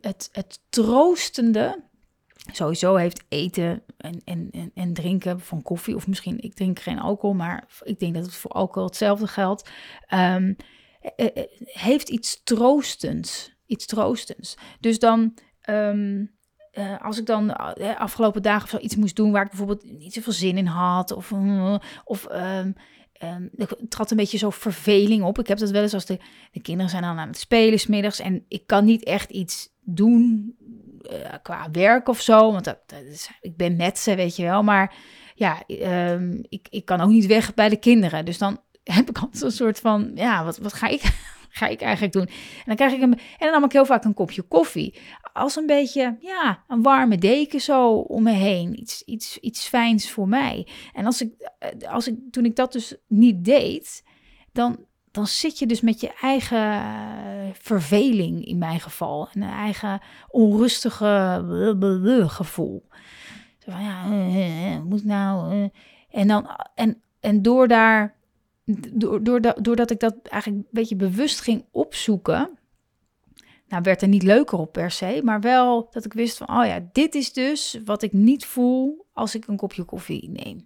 het, 0.00 0.28
het 0.32 0.60
troostende. 0.68 1.88
Sowieso 2.52 2.94
heeft 2.94 3.24
eten 3.28 3.82
en, 3.96 4.20
en, 4.24 4.48
en, 4.50 4.70
en, 4.74 4.92
drinken 4.92 5.40
van 5.40 5.62
koffie, 5.62 5.96
of 5.96 6.06
misschien 6.06 6.40
ik 6.40 6.54
drink 6.54 6.78
geen 6.78 6.98
alcohol, 6.98 7.36
maar 7.36 7.68
ik 7.82 7.98
denk 7.98 8.14
dat 8.14 8.24
het 8.24 8.34
voor 8.34 8.50
alcohol 8.50 8.88
hetzelfde 8.88 9.26
geldt. 9.26 9.70
Um, 10.14 10.56
heeft 11.64 12.08
iets 12.08 12.42
troostends. 12.42 13.52
Iets 13.66 13.86
troostends. 13.86 14.56
Dus 14.80 14.98
dan. 14.98 15.38
Um, 15.70 16.38
uh, 16.72 17.00
als 17.00 17.18
ik 17.18 17.26
dan 17.26 17.56
uh, 17.78 18.00
afgelopen 18.00 18.42
dagen 18.42 18.62
of 18.62 18.70
zo 18.70 18.78
iets 18.78 18.96
moest 18.96 19.16
doen 19.16 19.32
waar 19.32 19.42
ik 19.42 19.48
bijvoorbeeld 19.48 19.84
niet 19.84 20.12
zoveel 20.12 20.32
zin 20.32 20.58
in 20.58 20.66
had, 20.66 21.12
of, 21.12 21.32
of 22.04 22.26
um, 22.32 22.74
um, 23.22 23.50
er 23.56 23.76
trad 23.88 24.10
een 24.10 24.16
beetje 24.16 24.38
zo 24.38 24.50
verveling 24.50 25.22
op. 25.22 25.38
Ik 25.38 25.46
heb 25.46 25.58
dat 25.58 25.70
wel 25.70 25.82
eens 25.82 25.94
als 25.94 26.06
de, 26.06 26.18
de 26.52 26.60
kinderen 26.60 26.90
zijn 26.90 27.02
dan 27.02 27.18
aan 27.18 27.28
het 27.28 27.38
spelen 27.38 27.78
smiddags 27.78 28.20
en 28.20 28.44
ik 28.48 28.66
kan 28.66 28.84
niet 28.84 29.04
echt 29.04 29.30
iets 29.30 29.68
doen 29.80 30.54
qua 31.42 31.68
werk 31.72 32.08
of 32.08 32.20
zo, 32.20 32.52
want 32.52 32.64
dat, 32.64 32.78
ik 33.40 33.56
ben 33.56 33.76
met 33.76 33.98
ze, 33.98 34.14
weet 34.14 34.36
je 34.36 34.42
wel. 34.42 34.62
Maar 34.62 34.94
ja, 35.34 35.62
um, 36.12 36.44
ik, 36.48 36.66
ik 36.70 36.84
kan 36.84 37.00
ook 37.00 37.10
niet 37.10 37.26
weg 37.26 37.54
bij 37.54 37.68
de 37.68 37.76
kinderen. 37.76 38.24
Dus 38.24 38.38
dan 38.38 38.60
heb 38.96 39.08
ik 39.08 39.18
altijd 39.18 39.42
een 39.42 39.52
soort 39.52 39.80
van, 39.80 40.10
ja, 40.14 40.44
wat, 40.44 40.58
wat 40.58 40.72
ga 40.72 40.88
ik 40.88 41.02
ga 41.58 41.66
ik 41.66 41.80
eigenlijk 41.80 42.12
doen? 42.12 42.26
En 42.26 42.64
dan 42.64 42.76
krijg 42.76 42.92
ik 42.92 43.02
een, 43.02 43.12
en 43.12 43.18
dan 43.38 43.50
nam 43.50 43.64
ik 43.64 43.72
heel 43.72 43.86
vaak 43.86 44.04
een 44.04 44.14
kopje 44.14 44.42
koffie. 44.42 44.98
Als 45.32 45.56
een 45.56 45.66
beetje, 45.66 46.16
ja, 46.20 46.64
een 46.68 46.82
warme 46.82 47.18
deken 47.18 47.60
zo 47.60 47.94
om 47.94 48.22
me 48.22 48.32
heen. 48.32 48.80
Iets, 48.80 49.02
iets, 49.02 49.38
iets 49.38 49.66
fijns 49.66 50.10
voor 50.10 50.28
mij. 50.28 50.66
En 50.92 51.06
als 51.06 51.20
ik, 51.20 51.50
eh, 51.58 51.92
als 51.92 52.08
ik, 52.08 52.16
toen 52.30 52.44
ik 52.44 52.56
dat 52.56 52.72
dus 52.72 52.96
niet 53.06 53.44
deed, 53.44 54.04
dan, 54.52 54.78
dan 55.10 55.26
zit 55.26 55.58
je 55.58 55.66
dus 55.66 55.80
met 55.80 56.00
je 56.00 56.12
eigen 56.20 56.82
verveling 57.52 58.44
in 58.44 58.58
mijn 58.58 58.80
geval. 58.80 59.28
En 59.32 59.42
een 59.42 59.48
eigen 59.48 60.00
onrustige 60.28 62.26
gevoel. 62.26 62.88
Zo 63.58 63.70
van, 63.70 63.82
ja, 63.82 64.06
uh, 64.08 64.74
uh, 64.74 64.82
moet 64.82 65.04
nou... 65.04 65.70
en, 66.10 66.28
dan, 66.28 66.46
en, 66.74 67.02
en 67.20 67.42
door 67.42 67.68
daar 67.68 68.18
doordat 69.62 69.90
ik 69.90 70.00
dat 70.00 70.16
eigenlijk 70.22 70.62
een 70.64 70.68
beetje 70.70 70.96
bewust 70.96 71.40
ging 71.40 71.64
opzoeken, 71.70 72.58
nou 73.70 73.82
werd 73.82 74.02
er 74.02 74.08
niet 74.08 74.22
leuker 74.22 74.58
op 74.58 74.72
per 74.72 74.90
se, 74.90 75.20
maar 75.24 75.40
wel 75.40 75.88
dat 75.90 76.04
ik 76.04 76.12
wist 76.12 76.36
van, 76.36 76.48
oh 76.48 76.66
ja, 76.66 76.88
dit 76.92 77.14
is 77.14 77.32
dus 77.32 77.80
wat 77.84 78.02
ik 78.02 78.12
niet 78.12 78.46
voel 78.46 79.06
als 79.12 79.34
ik 79.34 79.46
een 79.46 79.56
kopje 79.56 79.84
koffie 79.84 80.30
neem. 80.30 80.64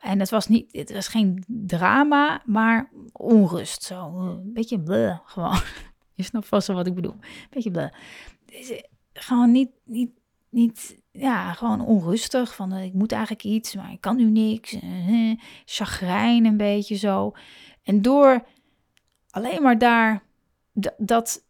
En 0.00 0.20
het 0.20 0.30
was 0.30 0.48
niet, 0.48 0.72
het 0.72 0.92
was 0.92 1.08
geen 1.08 1.44
drama, 1.46 2.42
maar 2.44 2.90
onrust. 3.12 3.82
Zo, 3.82 4.18
een 4.18 4.52
beetje 4.52 4.80
bleh, 4.80 5.18
gewoon. 5.24 5.58
Je 6.14 6.22
snapt 6.22 6.48
vast 6.48 6.66
wel 6.66 6.76
wat 6.76 6.86
ik 6.86 6.94
bedoel. 6.94 7.16
Beetje 7.50 7.70
bleh. 7.70 7.90
Gewoon 9.12 9.50
niet, 9.50 9.70
niet, 9.84 10.10
niet, 10.48 11.00
ja, 11.10 11.52
gewoon 11.52 11.80
onrustig. 11.80 12.54
Van 12.54 12.74
uh, 12.74 12.84
ik 12.84 12.92
moet 12.92 13.12
eigenlijk 13.12 13.44
iets, 13.44 13.74
maar 13.74 13.92
ik 13.92 14.00
kan 14.00 14.16
nu 14.16 14.24
niks. 14.24 14.72
Uh, 14.72 15.38
chagrijn 15.64 16.44
een 16.44 16.56
beetje 16.56 16.96
zo. 16.96 17.32
En 17.82 18.02
door 18.02 18.46
alleen 19.30 19.62
maar 19.62 19.78
daar 19.78 20.22
dat 20.96 21.43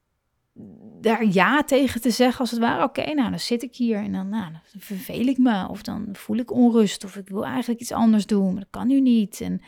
daar 1.04 1.24
ja 1.24 1.64
tegen 1.64 2.00
te 2.00 2.10
zeggen, 2.10 2.40
als 2.40 2.50
het 2.50 2.60
ware. 2.60 2.82
Oké, 2.82 3.14
nou 3.14 3.30
dan 3.30 3.38
zit 3.38 3.62
ik 3.62 3.76
hier 3.76 3.98
en 3.98 4.12
dan, 4.12 4.28
nou, 4.28 4.52
dan 4.52 4.60
verveel 4.78 5.26
ik 5.26 5.38
me. 5.38 5.68
Of 5.68 5.82
dan 5.82 6.08
voel 6.12 6.36
ik 6.36 6.50
onrust. 6.50 7.04
Of 7.04 7.16
ik 7.16 7.28
wil 7.28 7.44
eigenlijk 7.44 7.80
iets 7.80 7.92
anders 7.92 8.26
doen, 8.26 8.52
maar 8.52 8.62
dat 8.62 8.70
kan 8.70 8.86
nu 8.86 9.00
niet. 9.00 9.40
En 9.40 9.60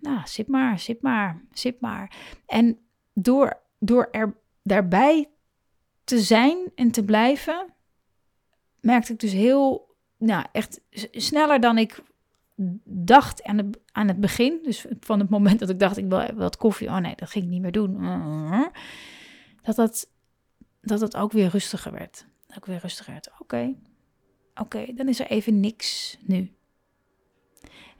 nou, 0.00 0.20
zit 0.24 0.48
maar, 0.48 0.78
zit 0.78 1.02
maar, 1.02 1.42
zit 1.52 1.80
maar. 1.80 2.16
En 2.46 2.78
door, 3.12 3.60
door 3.78 4.08
er 4.10 4.36
daarbij 4.62 5.28
te 6.04 6.18
zijn 6.18 6.58
en 6.74 6.90
te 6.90 7.04
blijven, 7.04 7.66
merkte 8.80 9.12
ik 9.12 9.20
dus 9.20 9.32
heel, 9.32 9.94
nou 10.18 10.44
echt 10.52 10.80
sneller 11.12 11.60
dan 11.60 11.78
ik 11.78 12.02
dacht 12.84 13.42
aan 13.42 13.56
het, 13.56 13.78
aan 13.92 14.08
het 14.08 14.20
begin. 14.20 14.58
Dus 14.62 14.86
van 15.00 15.20
het 15.20 15.28
moment 15.28 15.58
dat 15.58 15.68
ik 15.68 15.78
dacht, 15.78 15.96
ik 15.96 16.08
wil 16.08 16.34
wat 16.34 16.56
koffie. 16.56 16.88
Oh 16.88 16.98
nee, 16.98 17.14
dat 17.16 17.30
ging 17.30 17.46
niet 17.46 17.62
meer 17.62 17.72
doen. 17.72 18.00
Dat 19.62 19.76
dat, 19.76 20.08
dat 20.86 21.00
het 21.00 21.16
ook 21.16 21.32
weer 21.32 21.48
rustiger 21.48 21.92
werd. 21.92 22.26
Ook 22.56 22.66
weer 22.66 22.78
rustiger 22.82 23.12
werd. 23.12 23.30
Oké, 23.38 23.74
oké, 24.54 24.86
dan 24.94 25.08
is 25.08 25.20
er 25.20 25.26
even 25.26 25.60
niks 25.60 26.18
nu. 26.20 26.50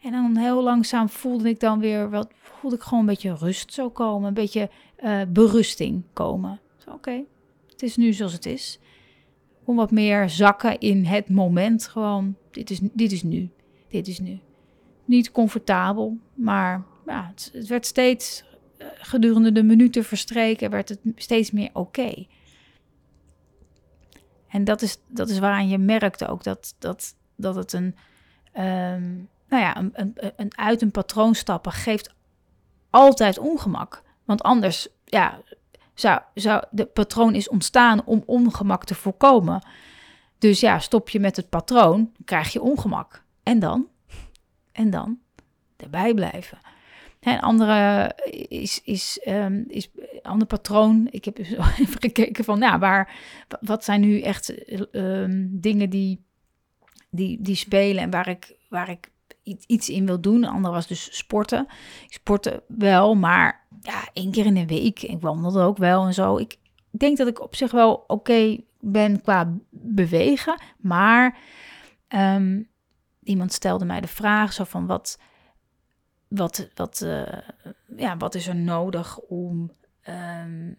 En 0.03 0.13
dan 0.13 0.37
heel 0.37 0.63
langzaam 0.63 1.09
voelde 1.09 1.49
ik 1.49 1.61
dan 1.61 1.79
weer 1.79 2.11
wat, 2.11 2.29
voelde 2.39 2.77
ik 2.77 2.83
gewoon 2.83 3.01
een 3.01 3.07
beetje 3.07 3.35
rust 3.35 3.73
zo 3.73 3.91
komen, 3.91 4.29
een 4.29 4.35
beetje 4.35 4.71
uh, 5.05 5.21
berusting 5.29 6.03
komen. 6.13 6.61
Oké, 6.89 7.23
het 7.71 7.83
is 7.83 7.97
nu 7.97 8.13
zoals 8.13 8.33
het 8.33 8.47
is 8.47 8.79
om 9.65 9.77
wat 9.77 9.91
meer 9.91 10.31
zakken 10.31 10.79
in 10.79 11.05
het 11.05 11.29
moment. 11.29 11.89
Gewoon, 11.89 12.37
dit 12.51 12.71
is, 12.71 12.81
dit 12.83 13.13
is 13.13 13.23
nu. 13.23 13.51
Dit 13.89 14.09
is 14.09 14.19
nu. 14.19 14.39
Niet 15.05 15.31
comfortabel, 15.31 16.19
maar 16.35 16.85
ja, 17.07 17.27
het, 17.31 17.51
het 17.53 17.67
werd 17.67 17.87
steeds 17.87 18.45
uh, 18.79 18.87
gedurende 18.95 19.53
de 19.53 19.63
minuten 19.63 20.05
verstreken, 20.05 20.71
werd 20.71 20.89
het 20.89 21.01
steeds 21.15 21.51
meer 21.51 21.71
oké. 21.73 22.27
En 24.57 24.65
dat 24.65 24.83
is, 24.83 24.99
dat 25.07 25.29
is 25.29 25.39
waaraan 25.39 25.69
je 25.69 25.79
merkte 25.79 26.29
ook 26.29 26.43
dat, 26.43 26.75
dat, 26.79 27.15
dat 27.35 27.55
het 27.55 27.73
een, 27.73 27.97
um, 28.57 29.29
nou 29.49 29.63
ja, 29.63 29.77
een, 29.77 29.91
een, 29.93 30.15
een 30.37 30.59
uit 30.59 30.83
een 30.83 30.91
patroon 30.91 31.35
stappen 31.35 31.73
geeft 31.73 32.15
altijd 32.91 33.39
ongemak. 33.39 34.03
Want 34.25 34.43
anders, 34.43 34.89
ja, 35.05 35.41
zou, 35.95 36.21
zou 36.35 36.65
de 36.71 36.85
patroon 36.85 37.35
is 37.35 37.49
ontstaan 37.49 38.05
om 38.05 38.23
ongemak 38.27 38.85
te 38.85 38.95
voorkomen. 38.95 39.67
Dus 40.39 40.61
ja, 40.61 40.79
stop 40.79 41.09
je 41.09 41.21
met 41.21 41.37
het 41.37 41.49
patroon, 41.49 42.13
krijg 42.25 42.53
je 42.53 42.63
ongemak. 42.63 43.23
En 43.43 43.59
dan? 43.59 43.87
En 44.73 44.91
dan? 44.91 45.19
Erbij 45.77 46.15
blijven. 46.15 46.59
Een 47.33 47.41
andere 47.41 48.13
is, 48.49 48.81
is, 48.85 49.21
um, 49.29 49.65
is 49.69 49.91
ander 50.23 50.47
patroon. 50.47 51.09
Ik 51.11 51.25
heb 51.25 51.37
dus 51.37 51.51
even 51.81 52.01
gekeken 52.01 52.45
van, 52.45 52.59
nou, 52.59 52.79
waar, 52.79 53.17
wat 53.61 53.85
zijn 53.85 54.01
nu 54.01 54.21
echt 54.21 54.55
um, 54.93 55.49
dingen 55.61 55.91
die, 55.91 56.25
die, 57.11 57.43
die 57.43 57.55
spelen 57.55 58.03
en 58.03 58.11
waar 58.11 58.29
ik, 58.29 58.57
waar 58.69 58.91
ik 58.91 59.11
iets 59.67 59.89
in 59.89 60.07
wil 60.07 60.21
doen. 60.21 60.43
Een 60.43 60.51
andere 60.51 60.75
was 60.75 60.87
dus 60.87 61.17
sporten. 61.17 61.67
Ik 62.05 62.13
sportte 62.13 62.63
wel, 62.69 63.15
maar 63.15 63.67
ja, 63.81 64.09
één 64.13 64.31
keer 64.31 64.47
in 64.47 64.55
de 64.55 64.67
week. 64.67 65.03
Ik 65.03 65.21
wandelde 65.21 65.61
ook 65.61 65.77
wel 65.77 66.07
en 66.07 66.15
zo. 66.15 66.37
Ik 66.37 66.57
denk 66.91 67.17
dat 67.17 67.29
ik 67.29 67.43
op 67.43 67.55
zich 67.55 67.71
wel 67.71 68.05
oké 68.07 68.57
ben 68.81 69.23
qua 69.23 69.53
bewegen. 69.71 70.61
Maar 70.77 71.39
um, 72.09 72.69
iemand 73.23 73.53
stelde 73.53 73.85
mij 73.85 74.01
de 74.01 74.09
vraag 74.09 74.53
zo 74.53 74.65
van 74.65 74.87
wat, 74.87 75.19
wat, 76.29 76.69
wat, 76.75 77.01
uh, 77.05 77.23
ja, 77.97 78.17
wat 78.17 78.35
is 78.35 78.47
er 78.47 78.57
nodig 78.57 79.19
om, 79.19 79.71
um, 80.09 80.77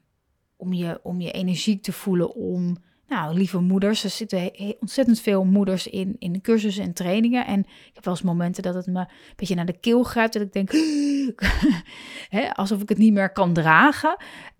om, 0.56 0.74
je, 0.74 1.00
om 1.04 1.22
je 1.22 1.32
energiek 1.32 1.84
te 1.84 1.92
voelen 1.92 2.34
om 2.34 2.77
nou, 3.08 3.34
lieve 3.34 3.60
moeders, 3.60 4.04
er 4.04 4.10
zitten 4.10 4.51
ontzettend 4.80 5.20
veel 5.20 5.44
moeders 5.44 5.88
in, 5.88 6.16
in 6.20 6.42
cursussen 6.42 6.84
en 6.84 6.94
trainingen. 6.94 7.46
En 7.46 7.60
ik 7.60 7.92
heb 7.94 8.06
wel 8.06 8.13
eens 8.13 8.24
momenten 8.24 8.63
dat 8.63 8.74
het 8.74 8.88
me 8.88 9.00
een 9.00 9.08
beetje 9.36 9.56
naar 9.56 9.66
de 9.66 9.80
keel 9.80 10.04
gaat. 10.04 10.34
Dat 10.34 10.42
ik 10.42 10.54
denk, 10.54 10.72
hè, 12.36 12.54
alsof 12.54 12.82
ik 12.82 12.89
het 12.89 12.98
niet 12.98 13.13
meer 13.13 13.32
kan 13.32 13.54
dragen. 13.54 14.18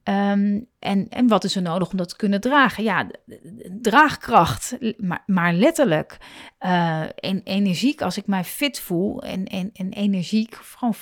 Ehm, 0.08 0.60
en, 0.80 1.10
en 1.10 1.28
wat 1.28 1.44
is 1.44 1.56
er 1.56 1.62
nodig 1.62 1.92
om 1.92 1.98
dat 1.98 2.10
te 2.10 2.16
kunnen 2.16 2.42
dragen? 2.42 2.84
Ja, 2.84 3.08
draagkracht, 3.82 4.78
maar, 4.98 5.24
maar 5.26 5.54
letterlijk. 5.54 6.18
Uh, 6.60 7.02
en 7.02 7.42
energiek, 7.44 8.02
als 8.02 8.18
ik 8.18 8.28
mij 8.28 8.44
fit 8.44 8.80
voel 8.80 9.24
en, 9.24 9.46
en, 9.46 9.70
en 9.74 9.94
energiek, 9.94 10.56
gewoon 10.56 10.96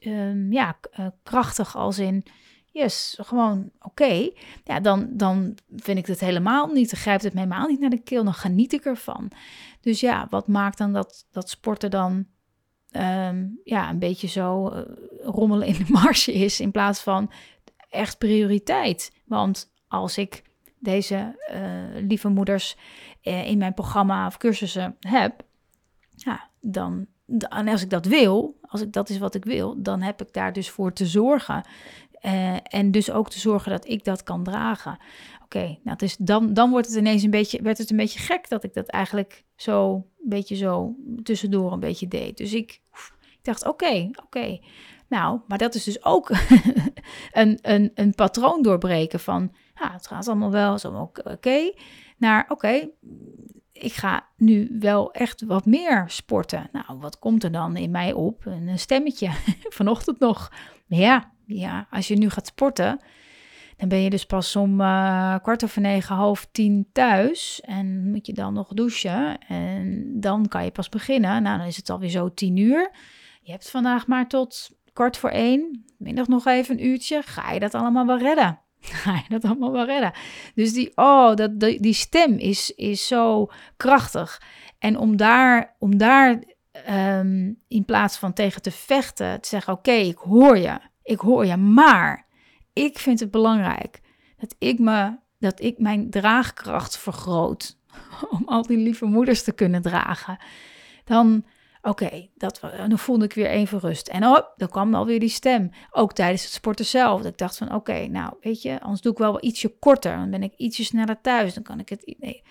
um, 0.00 0.52
ja, 0.52 0.76
uh, 1.00 1.06
krachtig 1.22 1.76
als 1.76 1.98
in 1.98 2.24
yes, 2.72 3.18
gewoon 3.20 3.70
oké. 3.80 4.30
Ja, 4.64 4.80
dan, 4.80 5.08
dan 5.10 5.54
vind 5.76 5.98
ik 5.98 6.06
het 6.06 6.20
helemaal 6.20 6.66
niet, 6.66 6.90
dan 6.90 7.00
grijpt 7.00 7.22
het 7.22 7.32
me 7.32 7.40
helemaal 7.40 7.68
niet 7.68 7.80
naar 7.80 7.90
de 7.90 8.02
keel, 8.02 8.24
dan 8.24 8.34
geniet 8.34 8.72
ik 8.72 8.84
ervan. 8.84 9.30
Dus 9.80 10.00
ja, 10.00 10.26
wat 10.30 10.48
maakt 10.48 10.78
dan 10.78 10.92
dat, 10.92 11.26
dat 11.30 11.50
sporten 11.50 11.90
dan 11.90 12.26
ehm, 12.90 13.46
ja, 13.64 13.90
een 13.90 13.98
beetje 13.98 14.28
zo 14.28 14.72
uh, 14.72 14.80
rommelen 15.22 15.66
in 15.66 15.74
de 15.74 15.92
marge 16.02 16.32
is 16.32 16.60
in 16.60 16.70
plaats 16.70 17.00
van 17.00 17.30
echt 17.88 18.18
prioriteit. 18.18 19.12
Want 19.24 19.72
als 19.88 20.18
ik 20.18 20.42
deze 20.78 21.48
uh, 21.52 22.02
lieve 22.08 22.28
moeders 22.28 22.76
uh, 23.22 23.46
in 23.46 23.58
mijn 23.58 23.74
programma 23.74 24.26
of 24.26 24.36
cursussen 24.36 24.96
heb, 25.00 25.42
ja, 26.16 26.50
dan, 26.60 27.06
en 27.48 27.68
als 27.68 27.82
ik 27.82 27.90
dat 27.90 28.06
wil, 28.06 28.58
als 28.60 28.80
ik 28.80 28.92
dat 28.92 29.08
is 29.08 29.18
wat 29.18 29.34
ik 29.34 29.44
wil, 29.44 29.82
dan 29.82 30.02
heb 30.02 30.22
ik 30.22 30.32
daar 30.32 30.52
dus 30.52 30.70
voor 30.70 30.92
te 30.92 31.06
zorgen. 31.06 31.68
Uh, 32.22 32.56
en 32.62 32.90
dus 32.90 33.10
ook 33.10 33.30
te 33.30 33.38
zorgen 33.38 33.70
dat 33.70 33.88
ik 33.88 34.04
dat 34.04 34.22
kan 34.22 34.44
dragen. 34.44 34.98
Oké, 35.44 35.78
nou 35.82 35.96
dus 35.96 36.16
dan, 36.16 36.54
dan 36.54 36.70
wordt 36.70 36.86
het 36.86 36.96
ineens 36.96 37.22
een 37.22 37.30
beetje, 37.30 37.62
werd 37.62 37.78
het 37.78 37.90
een 37.90 37.96
beetje 37.96 38.18
gek 38.18 38.48
dat 38.48 38.64
ik 38.64 38.74
dat 38.74 38.86
eigenlijk 38.86 39.44
zo, 39.56 39.94
een 39.94 40.28
beetje 40.28 40.56
zo 40.56 40.94
tussendoor 41.22 41.72
een 41.72 41.80
beetje 41.80 42.08
deed. 42.08 42.36
Dus 42.36 42.52
ik, 42.52 42.80
ik 43.20 43.38
dacht, 43.42 43.66
oké, 43.66 44.10
oké. 44.24 44.58
Nou, 45.08 45.40
maar 45.46 45.58
dat 45.58 45.74
is 45.74 45.84
dus 45.84 46.04
ook 46.04 46.30
een, 47.32 47.58
een, 47.62 47.90
een 47.94 48.14
patroon 48.14 48.62
doorbreken 48.62 49.20
van, 49.20 49.52
ja, 49.74 49.92
het 49.92 50.06
gaat 50.06 50.28
allemaal 50.28 50.50
wel, 50.50 50.74
is 50.74 50.84
allemaal 50.84 51.12
oké. 51.24 51.72
Naar, 52.16 52.44
oké, 52.48 52.88
ik 53.72 53.92
ga 53.92 54.26
nu 54.36 54.76
wel 54.80 55.12
echt 55.12 55.44
wat 55.44 55.66
meer 55.66 56.04
sporten. 56.06 56.68
Nou, 56.72 56.98
wat 56.98 57.18
komt 57.18 57.44
er 57.44 57.52
dan 57.52 57.76
in 57.76 57.90
mij 57.90 58.12
op? 58.12 58.46
Een 58.46 58.78
stemmetje 58.78 59.30
vanochtend 59.78 60.18
nog. 60.18 60.52
Ja, 60.86 61.32
ja, 61.46 61.86
als 61.90 62.08
je 62.08 62.16
nu 62.16 62.30
gaat 62.30 62.46
sporten, 62.46 63.00
dan 63.76 63.88
ben 63.88 63.98
je 63.98 64.10
dus 64.10 64.26
pas 64.26 64.56
om 64.56 64.80
uh, 64.80 65.38
kwart 65.42 65.64
over 65.64 65.80
negen, 65.80 66.16
half 66.16 66.48
tien 66.52 66.88
thuis. 66.92 67.60
En 67.60 68.10
moet 68.10 68.26
je 68.26 68.32
dan 68.32 68.52
nog 68.52 68.68
douchen. 68.74 69.38
En 69.38 70.06
dan 70.20 70.48
kan 70.48 70.64
je 70.64 70.70
pas 70.70 70.88
beginnen. 70.88 71.42
Nou, 71.42 71.58
dan 71.58 71.66
is 71.66 71.76
het 71.76 71.90
alweer 71.90 72.08
zo 72.08 72.34
tien 72.34 72.56
uur. 72.56 72.90
Je 73.42 73.50
hebt 73.50 73.70
vandaag 73.70 74.06
maar 74.06 74.28
tot 74.28 74.70
kwart 74.96 75.16
voor 75.16 75.30
één, 75.30 75.84
middag 75.98 76.26
nog 76.26 76.46
even 76.46 76.78
een 76.78 76.86
uurtje. 76.86 77.22
Ga 77.22 77.52
je 77.52 77.60
dat 77.60 77.74
allemaal 77.74 78.06
wel 78.06 78.18
redden? 78.18 78.60
Ga 79.02 79.14
je 79.14 79.28
dat 79.28 79.44
allemaal 79.44 79.72
wel 79.72 79.84
redden? 79.84 80.12
Dus 80.54 80.72
die, 80.72 80.92
oh, 80.94 81.34
dat, 81.34 81.60
die, 81.60 81.80
die 81.80 81.92
stem 81.92 82.38
is, 82.38 82.70
is 82.70 83.06
zo 83.06 83.50
krachtig. 83.76 84.42
En 84.78 84.98
om 84.98 85.16
daar, 85.16 85.74
om 85.78 85.98
daar 85.98 86.42
um, 86.90 87.58
in 87.68 87.84
plaats 87.84 88.16
van 88.16 88.32
tegen 88.32 88.62
te 88.62 88.70
vechten, 88.70 89.40
te 89.40 89.48
zeggen: 89.48 89.72
Oké, 89.72 89.92
ik 89.92 90.18
hoor 90.18 90.58
je, 90.58 90.78
ik 91.02 91.20
hoor 91.20 91.46
je, 91.46 91.56
maar 91.56 92.26
ik 92.72 92.98
vind 92.98 93.20
het 93.20 93.30
belangrijk 93.30 94.00
dat 94.36 94.54
ik, 94.58 94.78
me, 94.78 95.16
dat 95.38 95.60
ik 95.60 95.78
mijn 95.78 96.10
draagkracht 96.10 96.98
vergroot. 96.98 97.78
Om 98.30 98.42
al 98.46 98.62
die 98.62 98.78
lieve 98.78 99.04
moeders 99.04 99.42
te 99.42 99.52
kunnen 99.52 99.82
dragen. 99.82 100.38
Dan 101.04 101.44
Oké, 101.86 102.04
okay, 102.04 102.30
dan 102.88 102.98
voelde 102.98 103.24
ik 103.24 103.32
weer 103.32 103.48
even 103.48 103.78
rust. 103.78 104.08
En 104.08 104.24
oh, 104.24 104.38
dan 104.56 104.68
kwam 104.68 104.94
alweer 104.94 105.20
die 105.20 105.28
stem. 105.28 105.70
Ook 105.90 106.12
tijdens 106.12 106.42
het 106.42 106.52
sporten 106.52 106.84
zelf. 106.84 107.22
Dat 107.22 107.32
ik 107.32 107.38
dacht 107.38 107.56
van, 107.56 107.74
oké, 107.74 108.06
nou, 108.06 108.34
weet 108.40 108.62
je, 108.62 108.80
anders 108.80 109.00
doe 109.00 109.12
ik 109.12 109.18
wel 109.18 109.44
ietsje 109.44 109.78
korter. 109.78 110.16
Dan 110.16 110.30
ben 110.30 110.42
ik 110.42 110.54
ietsje 110.56 110.84
sneller 110.84 111.20
thuis. 111.20 111.54
Dan 111.54 111.62
kan 111.62 111.80
ik 111.80 111.88
het... 111.88 112.14
Nee. 112.18 112.42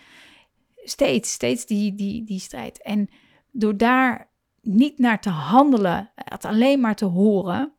Steeds, 0.75 1.31
steeds 1.31 1.65
die, 1.65 1.95
die, 1.95 2.23
die 2.23 2.39
strijd. 2.39 2.81
En 2.81 3.09
door 3.51 3.77
daar 3.77 4.29
niet 4.61 4.99
naar 4.99 5.21
te 5.21 5.29
handelen, 5.29 6.11
het 6.15 6.45
alleen 6.45 6.79
maar 6.79 6.95
te 6.95 7.05
horen, 7.05 7.73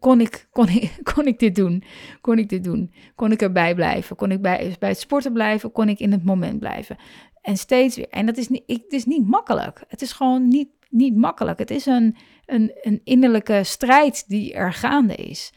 kon, 0.00 0.20
ik, 0.20 0.48
kon, 0.50 0.68
ik, 0.68 0.98
kon 1.14 1.26
ik 1.26 1.38
dit 1.38 1.54
doen? 1.54 1.82
Kon 2.20 2.38
ik 2.38 2.48
dit 2.48 2.64
doen? 2.64 2.94
Kon 3.14 3.32
ik 3.32 3.42
erbij 3.42 3.74
blijven? 3.74 4.16
Kon 4.16 4.30
ik 4.30 4.42
bij, 4.42 4.76
bij 4.78 4.88
het 4.88 4.98
sporten 4.98 5.32
blijven? 5.32 5.72
Kon 5.72 5.88
ik 5.88 5.98
in 5.98 6.12
het 6.12 6.24
moment 6.24 6.58
blijven? 6.58 6.96
En 7.46 7.56
steeds 7.56 7.96
weer. 7.96 8.08
En 8.08 8.26
dat 8.26 8.36
is 8.36 8.48
niet, 8.48 8.62
ik, 8.66 8.82
het 8.82 8.92
is 8.92 9.04
niet 9.04 9.26
makkelijk. 9.26 9.84
Het 9.88 10.02
is 10.02 10.12
gewoon 10.12 10.48
niet, 10.48 10.68
niet 10.88 11.16
makkelijk. 11.16 11.58
Het 11.58 11.70
is 11.70 11.86
een, 11.86 12.16
een, 12.46 12.72
een 12.80 13.00
innerlijke 13.04 13.64
strijd 13.64 14.24
die 14.28 14.54
er 14.54 14.72
gaande 14.72 15.14
is. 15.14 15.52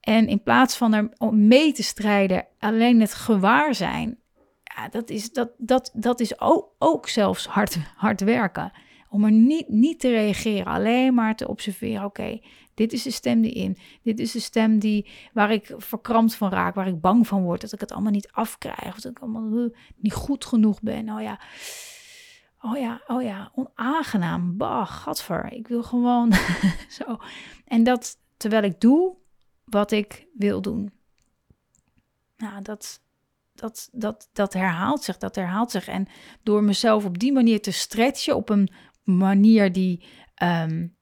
En 0.00 0.26
in 0.26 0.42
plaats 0.42 0.76
van 0.76 0.92
er 0.92 1.08
mee 1.32 1.72
te 1.72 1.82
strijden, 1.82 2.46
alleen 2.58 3.00
het 3.00 3.14
gewaar 3.14 3.74
zijn, 3.74 4.18
ja, 4.62 4.88
dat 4.88 5.10
is, 5.10 5.32
dat, 5.32 5.50
dat, 5.58 5.90
dat 5.94 6.20
is 6.20 6.40
ook, 6.40 6.74
ook 6.78 7.08
zelfs 7.08 7.46
hard, 7.46 7.78
hard 7.96 8.20
werken. 8.20 8.72
Om 9.08 9.24
er 9.24 9.32
niet, 9.32 9.68
niet 9.68 10.00
te 10.00 10.10
reageren, 10.10 10.66
alleen 10.66 11.14
maar 11.14 11.36
te 11.36 11.48
observeren. 11.48 12.04
Oké, 12.04 12.40
dit 12.74 12.92
is 12.92 13.02
de 13.02 13.10
stem 13.10 13.40
die 13.40 13.52
in. 13.52 13.78
Dit 14.02 14.18
is 14.18 14.32
de 14.32 14.40
stem 14.40 14.78
die, 14.78 15.10
waar 15.32 15.52
ik 15.52 15.74
verkrampt 15.76 16.34
van 16.34 16.50
raak, 16.50 16.74
waar 16.74 16.86
ik 16.86 17.00
bang 17.00 17.26
van 17.26 17.42
word. 17.42 17.60
Dat 17.60 17.72
ik 17.72 17.80
het 17.80 17.92
allemaal 17.92 18.12
niet 18.12 18.32
afkrijg. 18.32 18.94
Of 18.94 19.00
dat 19.00 19.10
ik 19.10 19.18
allemaal 19.18 19.58
uh, 19.58 19.74
niet 19.96 20.14
goed 20.14 20.44
genoeg 20.44 20.82
ben. 20.82 21.10
Oh 21.10 21.22
ja. 21.22 21.40
Oh 22.60 22.78
ja, 22.78 23.02
oh 23.06 23.22
ja, 23.22 23.52
onaangenaam. 23.54 24.56
Bah, 24.56 24.90
gadver. 24.90 25.52
Ik 25.52 25.68
wil 25.68 25.82
gewoon 25.82 26.32
zo. 26.98 27.18
En 27.64 27.84
dat 27.84 28.16
terwijl 28.36 28.62
ik 28.62 28.80
doe 28.80 29.16
wat 29.64 29.90
ik 29.90 30.26
wil 30.34 30.62
doen. 30.62 30.92
Nou, 32.36 32.62
dat, 32.62 33.00
dat, 33.54 33.88
dat, 33.92 34.28
dat 34.32 34.52
herhaalt 34.52 35.02
zich, 35.02 35.18
dat 35.18 35.34
herhaalt 35.34 35.70
zich. 35.70 35.88
En 35.88 36.06
door 36.42 36.62
mezelf 36.62 37.04
op 37.04 37.18
die 37.18 37.32
manier 37.32 37.60
te 37.60 37.70
stretchen, 37.70 38.36
op 38.36 38.48
een 38.48 38.70
manier 39.04 39.72
die, 39.72 40.04
um, 40.42 40.96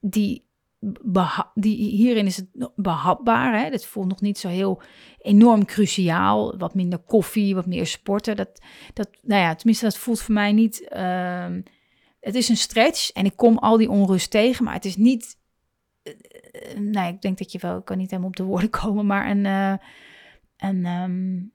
die 0.00 0.45
die, 1.54 1.76
hierin 1.76 2.26
is 2.26 2.36
het 2.36 2.70
behapbaar. 2.76 3.62
Hè? 3.62 3.70
Dat 3.70 3.86
voelt 3.86 4.08
nog 4.08 4.20
niet 4.20 4.38
zo 4.38 4.48
heel 4.48 4.82
enorm 5.18 5.64
cruciaal. 5.64 6.58
Wat 6.58 6.74
minder 6.74 6.98
koffie, 6.98 7.54
wat 7.54 7.66
meer 7.66 7.86
sporten. 7.86 8.36
Dat, 8.36 8.62
dat, 8.92 9.08
nou 9.22 9.40
ja, 9.42 9.54
tenminste, 9.54 9.84
dat 9.84 9.96
voelt 9.96 10.20
voor 10.20 10.34
mij 10.34 10.52
niet. 10.52 10.88
Uh, 10.96 11.56
het 12.20 12.34
is 12.34 12.48
een 12.48 12.56
stretch 12.56 13.10
en 13.10 13.24
ik 13.24 13.36
kom 13.36 13.58
al 13.58 13.76
die 13.76 13.90
onrust 13.90 14.30
tegen, 14.30 14.64
maar 14.64 14.74
het 14.74 14.84
is 14.84 14.96
niet. 14.96 15.38
Uh, 16.02 16.78
nou, 16.78 17.12
ik 17.12 17.20
denk 17.20 17.38
dat 17.38 17.52
je 17.52 17.58
wel, 17.58 17.78
ik 17.78 17.84
kan 17.84 17.98
niet 17.98 18.10
helemaal 18.10 18.30
op 18.30 18.36
de 18.36 18.42
woorden 18.42 18.70
komen, 18.70 19.06
maar 19.06 19.30
een. 19.30 19.78
Een 20.56 20.86
um, 20.86 21.52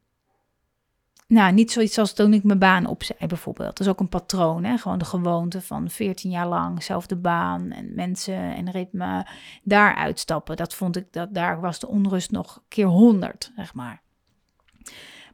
nou, 1.32 1.54
niet 1.54 1.72
zoiets 1.72 1.98
als 1.98 2.14
toen 2.14 2.34
ik 2.34 2.44
mijn 2.44 2.60
baan 2.60 2.86
opzij 2.86 3.28
bijvoorbeeld. 3.28 3.78
Dat 3.78 3.80
is 3.80 3.88
ook 3.88 4.00
een 4.00 4.10
patroon, 4.10 4.64
hè? 4.64 4.78
gewoon 4.78 4.98
de 4.98 5.06
gewoonte 5.06 5.62
van 5.62 5.90
14 5.90 6.32
jaar 6.32 6.48
lang, 6.48 6.84
zelfde 6.84 7.16
baan 7.16 7.72
en 7.72 7.96
mensen 7.96 8.56
en 8.56 8.72
ritme. 8.72 9.28
Daar 9.64 9.96
uitstappen, 9.96 10.58
dat 10.58 10.74
vond 10.74 10.96
ik, 10.96 11.14
dat, 11.14 11.34
daar 11.34 11.62
was 11.62 11.80
de 11.80 11.88
onrust 11.88 12.32
nog 12.32 12.64
keer 12.68 12.86
100, 12.86 13.52
zeg 13.56 13.74
maar. 13.74 14.02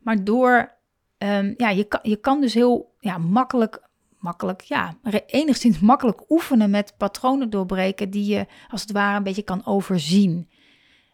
Maar 0.02 0.24
door, 0.24 0.72
um, 1.18 1.54
ja, 1.58 1.70
je 1.70 1.84
kan, 1.84 2.00
je 2.04 2.16
kan 2.16 2.42
dus 2.42 2.54
heel 2.54 2.96
ja, 3.00 3.18
makkelijk, 3.18 3.90
makkelijk, 4.20 4.62
ja, 4.62 4.98
enigszins 5.26 5.80
makkelijk 5.80 6.30
oefenen 6.30 6.70
met 6.70 6.94
patronen 6.98 7.50
doorbreken 7.50 8.10
die 8.10 8.26
je 8.26 8.46
als 8.70 8.82
het 8.82 8.92
ware 8.92 9.18
een 9.18 9.24
beetje 9.24 9.44
kan 9.44 9.66
overzien. 9.66 10.50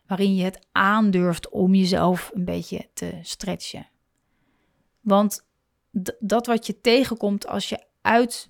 Waarin 0.07 0.35
je 0.35 0.43
het 0.43 0.67
aandurft 0.71 1.49
om 1.49 1.75
jezelf 1.75 2.31
een 2.33 2.45
beetje 2.45 2.89
te 2.93 3.19
stretchen. 3.21 3.91
Want 5.03 5.45
dat 6.19 6.45
wat 6.45 6.67
je 6.67 6.81
tegenkomt 6.81 7.47
als 7.47 7.69
je 7.69 7.83
uit 8.01 8.49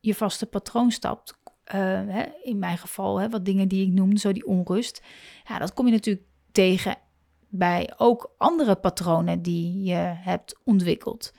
je 0.00 0.14
vaste 0.14 0.46
patroon 0.46 0.90
stapt, 0.90 1.38
uh, 1.44 1.74
hè, 2.06 2.24
in 2.42 2.58
mijn 2.58 2.78
geval, 2.78 3.20
hè, 3.20 3.28
wat 3.28 3.44
dingen 3.44 3.68
die 3.68 3.86
ik 3.86 3.92
noemde, 3.92 4.18
zo 4.18 4.32
die 4.32 4.46
onrust, 4.46 5.02
ja, 5.48 5.58
dat 5.58 5.72
kom 5.74 5.86
je 5.86 5.92
natuurlijk 5.92 6.26
tegen 6.52 6.96
bij 7.48 7.92
ook 7.96 8.34
andere 8.38 8.76
patronen 8.76 9.42
die 9.42 9.82
je 9.82 10.14
hebt 10.16 10.58
ontwikkeld. 10.64 11.32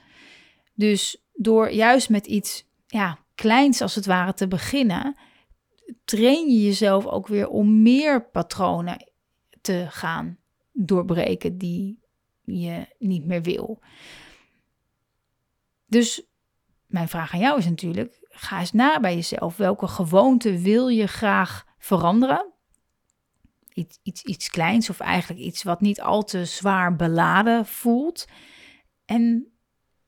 Dus 0.74 1.24
door 1.34 1.70
juist 1.70 2.08
met 2.08 2.26
iets 2.26 2.66
ja, 2.86 3.18
kleins 3.34 3.80
als 3.80 3.94
het 3.94 4.06
ware 4.06 4.34
te 4.34 4.48
beginnen, 4.48 5.16
train 6.04 6.50
je 6.50 6.62
jezelf 6.62 7.06
ook 7.06 7.26
weer 7.26 7.48
om 7.48 7.82
meer 7.82 8.28
patronen 8.28 9.12
te 9.60 9.86
gaan 9.88 10.38
doorbreken 10.72 11.58
die 11.58 11.98
je 12.44 12.86
niet 12.98 13.24
meer 13.24 13.42
wil. 13.42 13.80
Dus 15.92 16.22
mijn 16.86 17.08
vraag 17.08 17.32
aan 17.32 17.40
jou 17.40 17.58
is 17.58 17.64
natuurlijk: 17.64 18.26
ga 18.28 18.58
eens 18.58 18.72
na 18.72 19.00
bij 19.00 19.14
jezelf. 19.14 19.56
Welke 19.56 19.86
gewoonte 19.86 20.58
wil 20.58 20.88
je 20.88 21.06
graag 21.06 21.64
veranderen? 21.78 22.52
iets, 23.74 23.98
iets, 24.02 24.22
iets 24.22 24.48
kleins 24.48 24.90
of 24.90 25.00
eigenlijk 25.00 25.40
iets 25.40 25.62
wat 25.62 25.80
niet 25.80 26.00
al 26.00 26.24
te 26.24 26.44
zwaar 26.44 26.96
beladen 26.96 27.66
voelt. 27.66 28.26
En, 29.04 29.52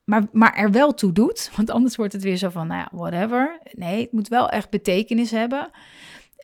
maar, 0.04 0.28
maar 0.32 0.54
er 0.54 0.70
wel 0.70 0.94
toe 0.94 1.12
doet, 1.12 1.50
want 1.56 1.70
anders 1.70 1.96
wordt 1.96 2.12
het 2.12 2.22
weer 2.22 2.36
zo 2.36 2.48
van, 2.48 2.66
nou 2.66 2.80
ja, 2.80 2.88
whatever. 2.98 3.60
Nee, 3.72 4.00
het 4.02 4.12
moet 4.12 4.28
wel 4.28 4.48
echt 4.48 4.70
betekenis 4.70 5.30
hebben. 5.30 5.70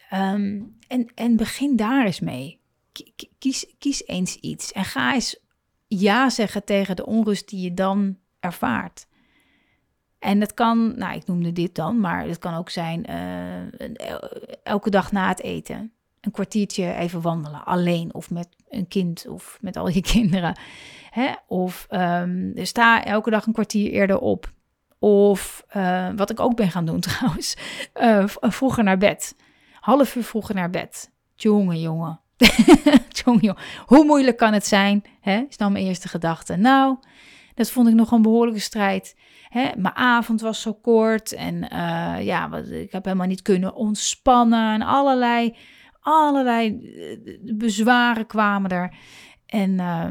Ehm, 0.08 0.62
en, 0.88 1.08
en 1.14 1.36
begin 1.36 1.76
daar 1.76 2.04
eens 2.04 2.20
mee. 2.20 2.58
Kies, 3.38 3.66
kies 3.78 4.06
eens 4.06 4.36
iets 4.36 4.72
en 4.72 4.84
ga 4.84 5.14
eens 5.14 5.40
ja 5.86 6.30
zeggen 6.30 6.64
tegen 6.64 6.96
de 6.96 7.06
onrust 7.06 7.48
die 7.48 7.60
je 7.60 7.74
dan 7.74 8.18
ervaart. 8.40 9.06
En 10.20 10.40
dat 10.40 10.54
kan, 10.54 10.98
nou, 10.98 11.14
ik 11.14 11.26
noemde 11.26 11.52
dit 11.52 11.74
dan, 11.74 12.00
maar 12.00 12.26
het 12.26 12.38
kan 12.38 12.54
ook 12.54 12.70
zijn 12.70 13.06
uh, 13.10 14.14
elke 14.62 14.90
dag 14.90 15.12
na 15.12 15.28
het 15.28 15.42
eten 15.42 15.92
een 16.20 16.30
kwartiertje 16.30 16.94
even 16.94 17.20
wandelen, 17.20 17.64
alleen 17.64 18.14
of 18.14 18.30
met 18.30 18.48
een 18.68 18.88
kind 18.88 19.26
of 19.28 19.58
met 19.60 19.76
al 19.76 19.88
je 19.88 20.00
kinderen. 20.12 20.58
Hè? 21.10 21.32
Of 21.46 21.86
um, 21.90 22.52
sta 22.56 23.04
elke 23.04 23.30
dag 23.30 23.46
een 23.46 23.52
kwartier 23.52 23.90
eerder 23.90 24.18
op. 24.18 24.50
Of 24.98 25.64
uh, 25.76 26.08
wat 26.16 26.30
ik 26.30 26.40
ook 26.40 26.56
ben 26.56 26.70
gaan 26.70 26.84
doen 26.84 27.00
trouwens, 27.10 27.56
uh, 28.00 28.24
vroeger 28.26 28.84
naar 28.84 28.98
bed. 28.98 29.36
Half 29.80 30.14
uur 30.14 30.24
vroeger 30.24 30.54
naar 30.54 30.70
bed. 30.70 31.10
Jongen, 31.34 31.80
jongen. 31.88 32.20
jongen, 33.08 33.40
jongen. 33.40 33.62
Hoe 33.86 34.04
moeilijk 34.04 34.36
kan 34.36 34.52
het 34.52 34.66
zijn? 34.66 35.04
Hè? 35.20 35.44
Is 35.48 35.56
dan 35.56 35.72
mijn 35.72 35.84
eerste 35.84 36.08
gedachte. 36.08 36.56
Nou, 36.56 36.96
dat 37.54 37.70
vond 37.70 37.88
ik 37.88 37.94
nog 37.94 38.10
een 38.10 38.22
behoorlijke 38.22 38.60
strijd. 38.60 39.16
Hè, 39.48 39.70
mijn 39.76 39.94
avond 39.94 40.40
was 40.40 40.60
zo 40.60 40.74
kort 40.74 41.32
en 41.32 41.54
uh, 41.54 42.24
ja, 42.24 42.56
ik 42.56 42.92
heb 42.92 43.04
helemaal 43.04 43.26
niet 43.26 43.42
kunnen 43.42 43.74
ontspannen 43.74 44.74
en 44.74 44.82
allerlei, 44.82 45.56
eh, 46.02 47.56
bezwaren 47.56 48.26
kwamen 48.26 48.70
er. 48.70 48.94
En 49.46 49.70
uh, 49.70 50.06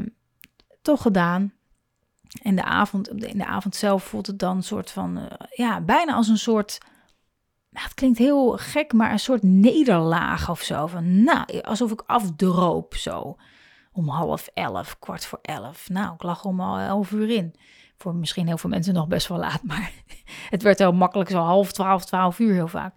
toch 0.82 1.02
gedaan. 1.02 1.52
En 2.42 2.54
de 2.56 2.64
avond, 2.64 3.08
in 3.08 3.38
de 3.38 3.46
avond 3.46 3.76
zelf 3.76 4.04
voelt 4.04 4.26
het 4.26 4.38
dan 4.38 4.56
een 4.56 4.62
soort 4.62 4.90
van, 4.90 5.28
ja, 5.50 5.80
bijna 5.80 6.14
als 6.14 6.28
een 6.28 6.38
soort, 6.38 6.78
nou, 7.70 7.84
het 7.84 7.94
klinkt 7.94 8.18
heel 8.18 8.56
gek, 8.56 8.92
maar 8.92 9.12
een 9.12 9.18
soort 9.18 9.42
nederlaag 9.42 10.50
of 10.50 10.60
zo. 10.60 10.86
Van, 10.86 11.22
nou, 11.22 11.60
alsof 11.60 11.90
ik 11.90 12.02
afdroop 12.06 12.94
zo 12.94 13.36
om 13.92 14.08
half 14.08 14.50
elf, 14.54 14.98
kwart 14.98 15.26
voor 15.26 15.38
elf. 15.42 15.88
Nou, 15.88 16.14
ik 16.14 16.22
lag 16.22 16.44
om 16.44 16.60
al 16.60 16.78
elf 16.78 17.10
uur 17.10 17.30
in. 17.30 17.54
Voor 17.96 18.14
misschien 18.14 18.46
heel 18.46 18.58
veel 18.58 18.70
mensen 18.70 18.94
nog 18.94 19.06
best 19.06 19.28
wel 19.28 19.38
laat, 19.38 19.62
maar 19.72 19.92
het 20.50 20.62
werd 20.62 20.78
heel 20.78 20.92
makkelijk 20.92 21.30
zo 21.30 21.38
half 21.38 21.72
twaalf, 21.72 22.04
twaalf 22.04 22.38
uur 22.38 22.52
heel 22.52 22.68
vaak. 22.68 22.94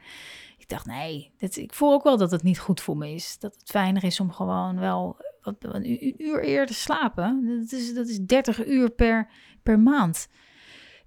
Ik 0.57 0.69
dacht, 0.69 0.85
nee, 0.85 1.33
dit, 1.37 1.57
ik 1.57 1.73
voel 1.73 1.93
ook 1.93 2.03
wel 2.03 2.17
dat 2.17 2.31
het 2.31 2.43
niet 2.43 2.59
goed 2.59 2.81
voor 2.81 2.97
me 2.97 3.13
is. 3.13 3.39
Dat 3.39 3.55
het 3.55 3.69
fijner 3.69 4.03
is 4.03 4.19
om 4.19 4.31
gewoon 4.31 4.79
wel 4.79 5.17
wat, 5.41 5.55
een 5.59 6.21
uur 6.21 6.43
eerder 6.43 6.75
slapen. 6.75 7.57
Dat 7.59 7.71
is, 7.71 7.93
dat 7.93 8.07
is 8.07 8.19
30 8.19 8.65
uur 8.65 8.89
per, 8.89 9.29
per 9.63 9.79
maand. 9.79 10.27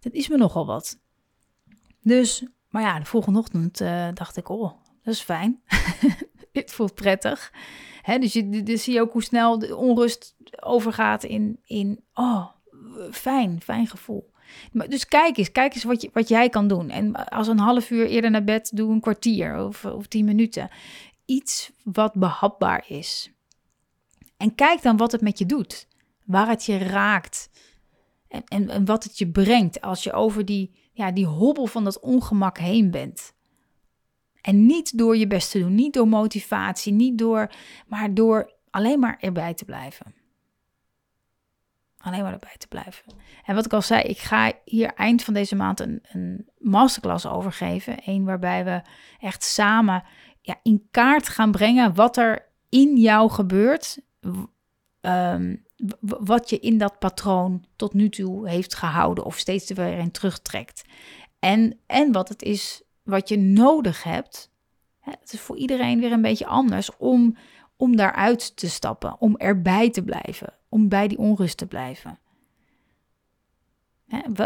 Dat 0.00 0.12
is 0.12 0.28
me 0.28 0.36
nogal 0.36 0.66
wat. 0.66 0.98
Dus, 2.00 2.46
maar 2.68 2.82
ja, 2.82 2.98
de 2.98 3.04
volgende 3.04 3.38
ochtend 3.38 3.80
uh, 3.80 4.08
dacht 4.14 4.36
ik, 4.36 4.48
oh, 4.48 4.72
dat 5.02 5.14
is 5.14 5.20
fijn. 5.20 5.62
Dit 6.56 6.72
voelt 6.72 6.94
prettig. 6.94 7.52
Hè, 8.02 8.18
dus, 8.18 8.32
je, 8.32 8.62
dus 8.62 8.84
zie 8.84 8.94
je 8.94 9.00
ook 9.00 9.12
hoe 9.12 9.22
snel 9.22 9.58
de 9.58 9.76
onrust 9.76 10.36
overgaat 10.60 11.24
in, 11.24 11.60
in 11.64 12.04
oh, 12.14 12.46
fijn, 13.10 13.60
fijn 13.62 13.86
gevoel. 13.86 14.30
Dus 14.72 15.06
kijk 15.06 15.36
eens, 15.36 15.52
kijk 15.52 15.74
eens 15.74 15.84
wat, 15.84 16.02
je, 16.02 16.10
wat 16.12 16.28
jij 16.28 16.48
kan 16.48 16.68
doen. 16.68 16.90
En 16.90 17.28
als 17.28 17.48
een 17.48 17.58
half 17.58 17.90
uur 17.90 18.06
eerder 18.06 18.30
naar 18.30 18.44
bed, 18.44 18.70
doe 18.74 18.92
een 18.92 19.00
kwartier 19.00 19.64
of, 19.64 19.84
of 19.84 20.06
tien 20.06 20.24
minuten. 20.24 20.68
Iets 21.24 21.72
wat 21.84 22.12
behapbaar 22.14 22.84
is. 22.88 23.30
En 24.36 24.54
kijk 24.54 24.82
dan 24.82 24.96
wat 24.96 25.12
het 25.12 25.20
met 25.20 25.38
je 25.38 25.46
doet. 25.46 25.88
Waar 26.24 26.48
het 26.48 26.64
je 26.64 26.78
raakt. 26.78 27.50
En, 28.28 28.42
en, 28.44 28.68
en 28.68 28.84
wat 28.84 29.04
het 29.04 29.18
je 29.18 29.30
brengt 29.30 29.80
als 29.80 30.02
je 30.02 30.12
over 30.12 30.44
die, 30.44 30.90
ja, 30.92 31.12
die 31.12 31.26
hobbel 31.26 31.66
van 31.66 31.84
dat 31.84 32.00
ongemak 32.00 32.58
heen 32.58 32.90
bent. 32.90 33.34
En 34.46 34.66
niet 34.66 34.98
door 34.98 35.16
je 35.16 35.26
best 35.26 35.50
te 35.50 35.58
doen, 35.58 35.74
niet 35.74 35.92
door 35.92 36.08
motivatie, 36.08 36.92
niet 36.92 37.18
door, 37.18 37.50
maar 37.86 38.14
door 38.14 38.52
alleen 38.70 38.98
maar 38.98 39.16
erbij 39.20 39.54
te 39.54 39.64
blijven. 39.64 40.14
Alleen 41.98 42.22
maar 42.22 42.32
erbij 42.32 42.56
te 42.58 42.68
blijven. 42.68 43.02
En 43.44 43.54
wat 43.54 43.64
ik 43.64 43.72
al 43.72 43.82
zei, 43.82 44.02
ik 44.02 44.18
ga 44.18 44.52
hier 44.64 44.94
eind 44.94 45.24
van 45.24 45.34
deze 45.34 45.56
maand 45.56 45.80
een, 45.80 46.02
een 46.12 46.48
masterclass 46.58 47.26
overgeven. 47.26 47.96
Een 48.04 48.24
waarbij 48.24 48.64
we 48.64 48.82
echt 49.18 49.42
samen 49.42 50.04
ja, 50.40 50.60
in 50.62 50.88
kaart 50.90 51.28
gaan 51.28 51.50
brengen 51.50 51.94
wat 51.94 52.16
er 52.16 52.48
in 52.68 52.96
jou 52.96 53.30
gebeurt. 53.30 53.98
Um, 55.00 55.64
wat 56.00 56.50
je 56.50 56.58
in 56.58 56.78
dat 56.78 56.98
patroon 56.98 57.64
tot 57.76 57.94
nu 57.94 58.08
toe 58.08 58.48
heeft 58.48 58.74
gehouden 58.74 59.24
of 59.24 59.38
steeds 59.38 59.70
er 59.70 59.76
weer 59.76 59.98
in 59.98 60.10
terugtrekt. 60.10 60.84
En, 61.38 61.78
en 61.86 62.12
wat 62.12 62.28
het 62.28 62.42
is 62.42 62.85
wat 63.06 63.28
je 63.28 63.38
nodig 63.38 64.02
hebt. 64.02 64.50
Het 65.00 65.32
is 65.32 65.40
voor 65.40 65.56
iedereen 65.56 66.00
weer 66.00 66.12
een 66.12 66.22
beetje 66.22 66.46
anders 66.46 66.96
om, 66.96 67.36
om 67.76 67.96
daaruit 67.96 68.56
te 68.56 68.68
stappen, 68.68 69.20
om 69.20 69.36
erbij 69.36 69.90
te 69.90 70.02
blijven, 70.02 70.54
om 70.68 70.88
bij 70.88 71.08
die 71.08 71.18
onrust 71.18 71.56
te 71.56 71.66
blijven. 71.66 72.18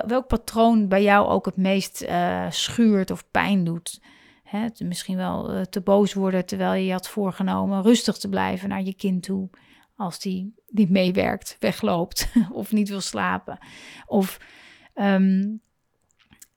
Welk 0.07 0.27
patroon 0.27 0.89
bij 0.89 1.03
jou 1.03 1.29
ook 1.29 1.45
het 1.45 1.57
meest 1.57 2.03
uh, 2.03 2.51
schuurt 2.51 3.11
of 3.11 3.31
pijn 3.31 3.65
doet? 3.65 4.01
Hè, 4.43 4.67
misschien 4.79 5.17
wel 5.17 5.55
uh, 5.55 5.63
te 5.63 5.81
boos 5.81 6.15
worden 6.15 6.47
terwijl 6.47 6.73
je 6.73 6.85
je 6.85 6.93
had 6.93 7.09
voorgenomen 7.09 7.83
rustig 7.83 8.17
te 8.17 8.29
blijven 8.29 8.69
naar 8.69 8.83
je 8.83 8.95
kind 8.95 9.23
toe. 9.23 9.51
Als 9.97 10.19
die 10.19 10.55
niet 10.67 10.91
meewerkt, 10.91 11.57
wegloopt 11.59 12.33
of 12.53 12.73
niet 12.73 12.89
wil 12.89 13.01
slapen. 13.01 13.59
Of 14.07 14.39
um, 14.95 15.61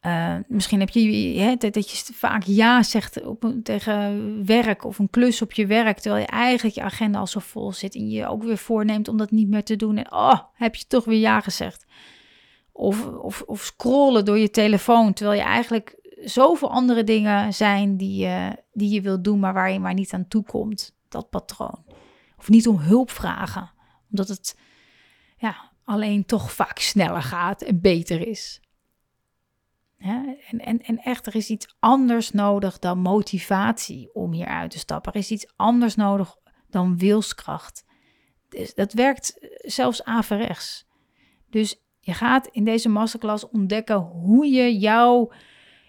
uh, 0.06 0.36
misschien 0.48 0.80
heb 0.80 0.90
je 0.90 1.40
hè, 1.40 1.56
dat 1.56 1.92
je 1.92 2.14
vaak 2.14 2.44
ja 2.44 2.84
zegt 2.84 3.26
op 3.26 3.54
tegen 3.64 4.46
werk 4.46 4.84
of 4.84 5.00
een 5.00 5.10
klus 5.10 5.42
op 5.42 5.52
je 5.52 5.66
werk, 5.66 6.00
terwijl 6.00 6.24
je 6.24 6.30
eigenlijk 6.30 6.76
je 6.76 6.82
agenda 6.82 7.20
al 7.20 7.28
zo 7.28 7.40
vol 7.40 7.72
zit 7.72 7.96
en 7.96 8.10
je 8.10 8.28
ook 8.28 8.44
weer 8.44 8.58
voorneemt 8.58 9.08
om 9.08 9.18
dat 9.18 9.32
niet 9.32 9.48
meer 9.48 9.64
te 9.64 9.76
doen. 9.76 9.98
En 9.98 10.12
oh, 10.12 10.40
heb 10.54 10.76
je 10.76 10.88
toch 10.88 11.06
weer 11.06 11.20
ja 11.20 11.40
gezegd. 11.40 11.86
Of, 12.72 13.06
of, 13.06 13.42
of 13.42 13.62
scrollen 13.62 14.26
door 14.26 14.38
je 14.38 14.50
telefoon, 14.50 15.14
terwijl 15.14 15.38
je 15.40 15.46
eigenlijk 15.46 16.00
zoveel 16.24 16.72
andere 16.72 17.04
dingen 17.04 17.54
zijn 17.54 17.98
die 17.98 18.26
je, 18.26 18.56
die 18.74 18.90
je 18.90 19.02
wilt 19.02 19.24
doen, 19.24 19.40
maar 19.40 19.54
waar 19.54 19.72
je 19.72 19.80
maar 19.80 19.94
niet 19.94 20.14
aan 20.14 20.28
toe 20.28 20.44
komt. 20.44 20.96
Dat 21.10 21.30
patroon. 21.30 21.84
Of 22.38 22.50
niet 22.50 22.68
om 22.68 22.78
hulp 22.78 23.12
vragen, 23.12 23.72
omdat 24.10 24.28
het 24.28 24.58
ja, 25.38 25.72
alleen 25.84 26.26
toch 26.26 26.52
vaak 26.52 26.80
sneller 26.80 27.22
gaat 27.22 27.62
en 27.62 27.82
beter 27.82 28.28
is. 28.28 28.62
En, 30.04 30.60
en, 30.60 30.82
en 30.82 30.98
echt, 30.98 31.26
er 31.28 31.36
is 31.36 31.50
iets 31.50 31.76
anders 31.80 32.32
nodig 32.32 32.80
dan 32.80 33.00
motivatie 33.00 34.14
om 34.14 34.32
hier 34.32 34.48
uit 34.48 34.72
te 34.72 34.78
stappen. 34.78 35.14
Er 35.14 35.20
is 35.20 35.32
iets 35.32 35.54
anders 35.56 35.96
nodig 35.96 36.36
dan 36.70 36.98
wilskracht. 36.98 37.86
Dus 38.50 38.74
dat 38.74 38.94
werkt 38.94 39.48
zelfs 39.58 40.04
averechts. 40.04 40.88
Dus 41.50 41.82
je 42.00 42.14
gaat 42.14 42.48
in 42.48 42.64
deze 42.64 42.90
masterclass 42.90 43.50
ontdekken 43.50 43.98
hoe 43.98 44.46
je 44.48 44.78
jouw, 44.78 45.32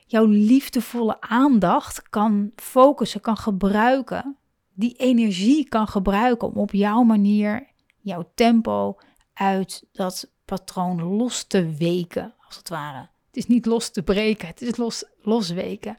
jouw 0.07 0.25
liefdevolle 0.25 1.21
aandacht 1.21 2.09
kan 2.09 2.53
focussen, 2.57 3.21
kan 3.21 3.37
gebruiken. 3.37 4.37
Die 4.75 4.97
energie 4.97 5.69
kan 5.69 5.89
gebruiken 5.89 6.49
om 6.49 6.57
op 6.57 6.73
jouw 6.73 7.03
manier, 7.03 7.67
jouw 8.01 8.31
tempo 8.35 8.99
uit 9.33 9.89
dat 9.93 10.33
patroon 10.45 11.03
los 11.03 11.45
te 11.45 11.75
weken, 11.75 12.35
als 12.47 12.57
het 12.57 12.69
ware. 12.69 13.13
Het 13.35 13.43
is 13.43 13.55
niet 13.55 13.67
los 13.67 13.91
te 13.91 14.03
breken, 14.03 14.49
het 14.49 14.63
is 14.63 14.77
los, 14.77 15.05
losweken. 15.23 15.97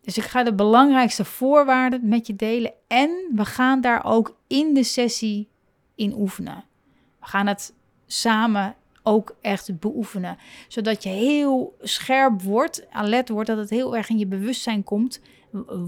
Dus 0.00 0.16
ik 0.16 0.24
ga 0.24 0.42
de 0.42 0.54
belangrijkste 0.54 1.24
voorwaarden 1.24 2.08
met 2.08 2.26
je 2.26 2.36
delen 2.36 2.72
en 2.86 3.10
we 3.34 3.44
gaan 3.44 3.80
daar 3.80 4.04
ook 4.04 4.36
in 4.46 4.74
de 4.74 4.82
sessie 4.82 5.48
in 5.94 6.14
oefenen. 6.18 6.64
We 7.20 7.26
gaan 7.26 7.46
het 7.46 7.74
samen 8.06 8.74
ook 9.02 9.36
echt 9.40 9.78
beoefenen, 9.78 10.38
zodat 10.68 11.02
je 11.02 11.08
heel 11.08 11.76
scherp 11.80 12.42
wordt, 12.42 12.90
alert 12.90 13.28
wordt, 13.28 13.48
dat 13.48 13.58
het 13.58 13.70
heel 13.70 13.96
erg 13.96 14.08
in 14.08 14.18
je 14.18 14.26
bewustzijn 14.26 14.84
komt 14.84 15.20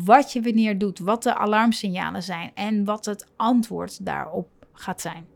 wat 0.05 0.33
je 0.33 0.43
wanneer 0.43 0.79
doet, 0.79 0.99
wat 0.99 1.23
de 1.23 1.37
alarmsignalen 1.37 2.23
zijn 2.23 2.51
en 2.55 2.85
wat 2.85 3.05
het 3.05 3.27
antwoord 3.37 4.05
daarop 4.05 4.49
gaat 4.73 5.01
zijn. 5.01 5.27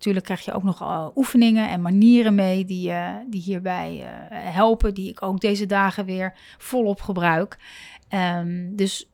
Natuurlijk 0.00 0.26
krijg 0.26 0.44
je 0.44 0.52
ook 0.52 0.62
nog 0.62 0.80
uh, 0.80 1.06
oefeningen 1.14 1.68
en 1.68 1.82
manieren 1.82 2.34
mee 2.34 2.64
die, 2.64 2.90
uh, 2.90 3.14
die 3.26 3.40
hierbij 3.40 3.96
uh, 3.96 4.06
helpen, 4.30 4.94
die 4.94 5.08
ik 5.08 5.22
ook 5.22 5.40
deze 5.40 5.66
dagen 5.66 6.04
weer 6.04 6.38
volop 6.58 7.00
gebruik. 7.00 7.58
Um, 8.08 8.76
dus 8.76 9.10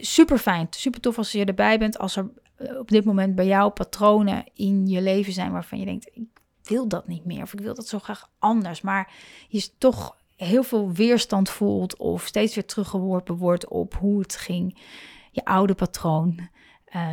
super 0.00 0.38
fijn, 0.38 0.66
super 0.70 1.00
tof 1.00 1.18
als 1.18 1.32
je 1.32 1.44
erbij 1.44 1.78
bent, 1.78 1.98
als 1.98 2.16
er 2.16 2.30
op 2.78 2.88
dit 2.88 3.04
moment 3.04 3.34
bij 3.34 3.46
jou 3.46 3.70
patronen 3.70 4.44
in 4.52 4.86
je 4.86 5.02
leven 5.02 5.32
zijn 5.32 5.52
waarvan 5.52 5.78
je 5.78 5.84
denkt, 5.84 6.10
ik 6.12 6.40
wil 6.62 6.88
dat 6.88 7.08
niet 7.08 7.24
meer 7.24 7.42
of 7.42 7.52
ik 7.52 7.60
wil 7.60 7.74
dat 7.74 7.88
zo 7.88 7.98
graag 7.98 8.30
anders, 8.38 8.80
maar 8.80 9.12
je 9.48 9.68
toch 9.78 10.16
heel 10.36 10.62
veel 10.62 10.92
weerstand 10.92 11.50
voelt 11.50 11.96
of 11.96 12.26
steeds 12.26 12.54
weer 12.54 12.66
teruggeworpen 12.66 13.36
wordt 13.36 13.68
op 13.68 13.94
hoe 13.94 14.20
het 14.20 14.36
ging. 14.36 14.78
je 15.30 15.44
oude 15.44 15.74
patroon, 15.74 16.48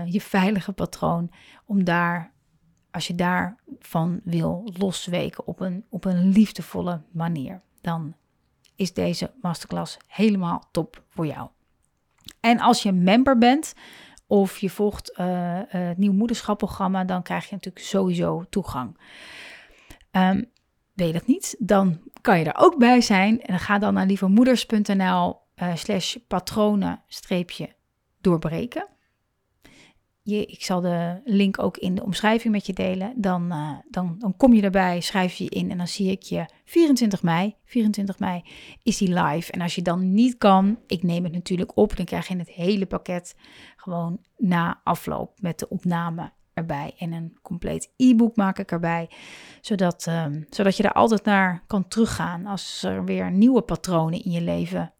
je 0.06 0.22
veilige 0.22 0.72
patroon, 0.72 1.32
om 1.66 1.84
daar, 1.84 2.32
als 2.92 3.08
je 3.08 3.16
daarvan 3.16 4.22
wil 4.24 4.72
losweken 4.78 5.48
op 5.48 5.60
een, 5.60 5.86
op 5.90 6.06
een 6.06 6.30
liefdevolle 6.30 7.02
manier, 7.12 7.62
dan 7.82 8.16
is 8.76 8.94
deze 8.94 9.32
masterclass 9.42 9.98
helemaal 10.08 10.64
top 10.72 11.04
voor 11.10 11.26
jou. 11.26 11.50
En 12.40 12.60
als 12.60 12.84
je 12.84 12.92
member 12.92 13.38
bent 13.38 13.74
of 14.28 14.58
je 14.58 14.70
volgt 14.70 15.12
uh, 15.20 15.60
het 15.68 15.98
nieuw 15.98 16.14
moederschapprogramma, 16.14 17.04
dan 17.04 17.24
krijg 17.24 17.50
je 17.50 17.56
natuurlijk 17.56 17.86
sowieso 17.86 18.46
toegang. 18.50 18.98
Um, 20.12 20.52
weet 20.94 21.08
je 21.08 21.14
dat 21.14 21.28
niet? 21.28 21.56
Dan 21.60 22.02
kan 22.22 22.40
je 22.40 22.46
er 22.46 22.58
ook 22.58 22.78
bij 22.78 23.02
zijn. 23.02 23.42
En 23.42 23.60
ga 23.60 23.80
dan 23.80 23.94
naar 23.94 24.06
lievemoeders.nl 24.06 25.40
uh, 25.56 25.76
slash 25.76 26.16
patronen 26.28 27.04
streepje 27.08 27.76
doorbreken. 28.22 28.88
Ik 30.24 30.64
zal 30.64 30.82
de 30.82 31.22
link 31.24 31.62
ook 31.62 31.78
in 31.78 31.96
de 31.96 32.04
omschrijving 32.04 32.54
met 32.54 32.66
je 32.66 32.74
delen. 32.74 33.14
Dan, 33.16 33.46
uh, 33.54 33.72
dan, 33.90 34.16
dan 34.20 34.38
kom 34.38 34.54
je 34.54 34.62
erbij, 34.62 35.02
schrijf 35.02 35.34
je 35.34 35.50
in 35.50 35.72
en 35.72 35.78
dan 35.78 35.88
zie 35.88 36.12
ik 36.12 36.22
je 36.22 36.46
24 36.66 37.24
mei. 37.24 37.56
24 37.66 38.20
mei 38.20 38.44
is 38.84 38.98
die 38.98 39.14
live. 39.14 39.52
En 39.52 39.62
als 39.62 39.76
je 39.76 39.82
dan 39.82 40.14
niet 40.14 40.38
kan, 40.38 40.80
ik 40.88 41.04
neem 41.04 41.24
het 41.24 41.34
natuurlijk 41.34 41.78
op. 41.78 41.96
Dan 41.96 42.06
krijg 42.06 42.28
je 42.28 42.38
het 42.38 42.50
hele 42.50 42.86
pakket 42.86 43.36
gewoon 43.76 44.20
na 44.38 44.82
afloop 44.84 45.42
met 45.42 45.60
de 45.60 45.70
opname 45.70 46.32
erbij. 46.54 46.94
En 46.98 47.12
een 47.12 47.38
compleet 47.42 47.94
e-book 47.98 48.36
maak 48.36 48.60
ik 48.60 48.72
erbij. 48.72 49.10
Zodat, 49.62 50.06
um, 50.06 50.46
zodat 50.50 50.78
je 50.78 50.84
er 50.84 50.94
altijd 50.94 51.24
naar 51.24 51.64
kan 51.68 51.88
teruggaan 51.88 52.46
als 52.46 52.84
er 52.84 53.06
weer 53.06 53.32
nieuwe 53.32 53.62
patronen 53.62 54.24
in 54.24 54.32
je 54.32 54.42
leven 54.42 54.94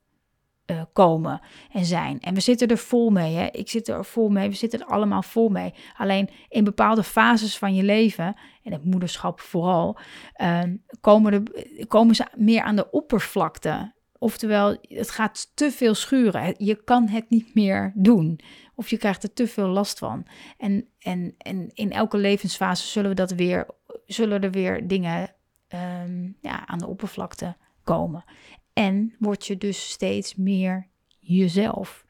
uh, 0.72 0.82
komen 0.94 1.42
en 1.72 1.86
zijn. 1.86 2.20
En 2.20 2.34
we 2.34 2.40
zitten 2.40 2.68
er 2.68 2.78
vol 2.78 3.10
mee. 3.10 3.36
Hè? 3.36 3.48
Ik 3.52 3.70
zit 3.70 3.88
er 3.88 4.06
vol 4.06 4.30
mee. 4.30 4.50
We 4.50 4.56
zitten 4.56 4.80
er 4.80 4.86
allemaal 4.86 5.24
vol 5.24 5.50
mee. 5.50 5.74
Alleen 5.98 6.30
in 6.50 6.64
bepaalde 6.64 7.04
fases 7.04 7.58
van 7.58 7.76
je 7.76 7.84
leven, 7.84 8.36
en 8.64 8.72
het 8.72 8.86
moederschap 8.86 9.40
vooral, 9.40 10.00
uh, 10.42 10.62
komen, 11.02 11.34
er, 11.34 11.88
komen 11.88 12.16
ze 12.16 12.26
meer 12.36 12.62
aan 12.62 12.76
de 12.76 12.92
oppervlakte. 12.92 13.94
Oftewel, 14.18 14.78
het 14.82 15.10
gaat 15.10 15.52
te 15.56 15.72
veel 15.72 15.94
schuren. 15.94 16.56
Je 16.58 16.84
kan 16.84 17.08
het 17.08 17.30
niet 17.30 17.56
meer 17.56 17.92
doen. 17.96 18.40
Of 18.76 18.90
je 18.90 18.98
krijgt 18.98 19.24
er 19.24 19.34
te 19.34 19.48
veel 19.48 19.68
last 19.68 20.00
van. 20.00 20.26
En, 20.58 20.88
en, 21.00 21.36
en 21.38 21.70
in 21.74 21.92
elke 21.92 22.18
levensfase 22.18 22.88
zullen, 22.88 23.10
we 23.10 23.16
dat 23.16 23.32
weer, 23.32 23.68
zullen 24.06 24.42
er 24.42 24.52
weer 24.52 24.88
dingen 24.88 25.36
um, 26.04 26.38
ja, 26.42 26.68
aan 26.68 26.78
de 26.78 26.88
oppervlakte 26.88 27.56
komen. 27.84 28.24
En 28.74 29.16
word 29.20 29.48
je 29.48 29.58
dus 29.58 29.90
steeds 29.90 30.36
meer 30.36 30.88
jezelf. 31.20 32.06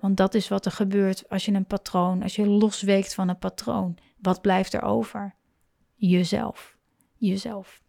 Want 0.00 0.16
dat 0.16 0.34
is 0.34 0.48
wat 0.48 0.66
er 0.66 0.72
gebeurt 0.72 1.28
als 1.28 1.44
je 1.44 1.52
een 1.52 1.66
patroon, 1.66 2.22
als 2.22 2.36
je 2.36 2.46
losweekt 2.46 3.14
van 3.14 3.28
een 3.28 3.38
patroon. 3.38 3.96
Wat 4.20 4.40
blijft 4.40 4.72
er 4.72 4.82
over? 4.82 5.34
Jezelf. 5.94 6.76
Jezelf. 7.16 7.82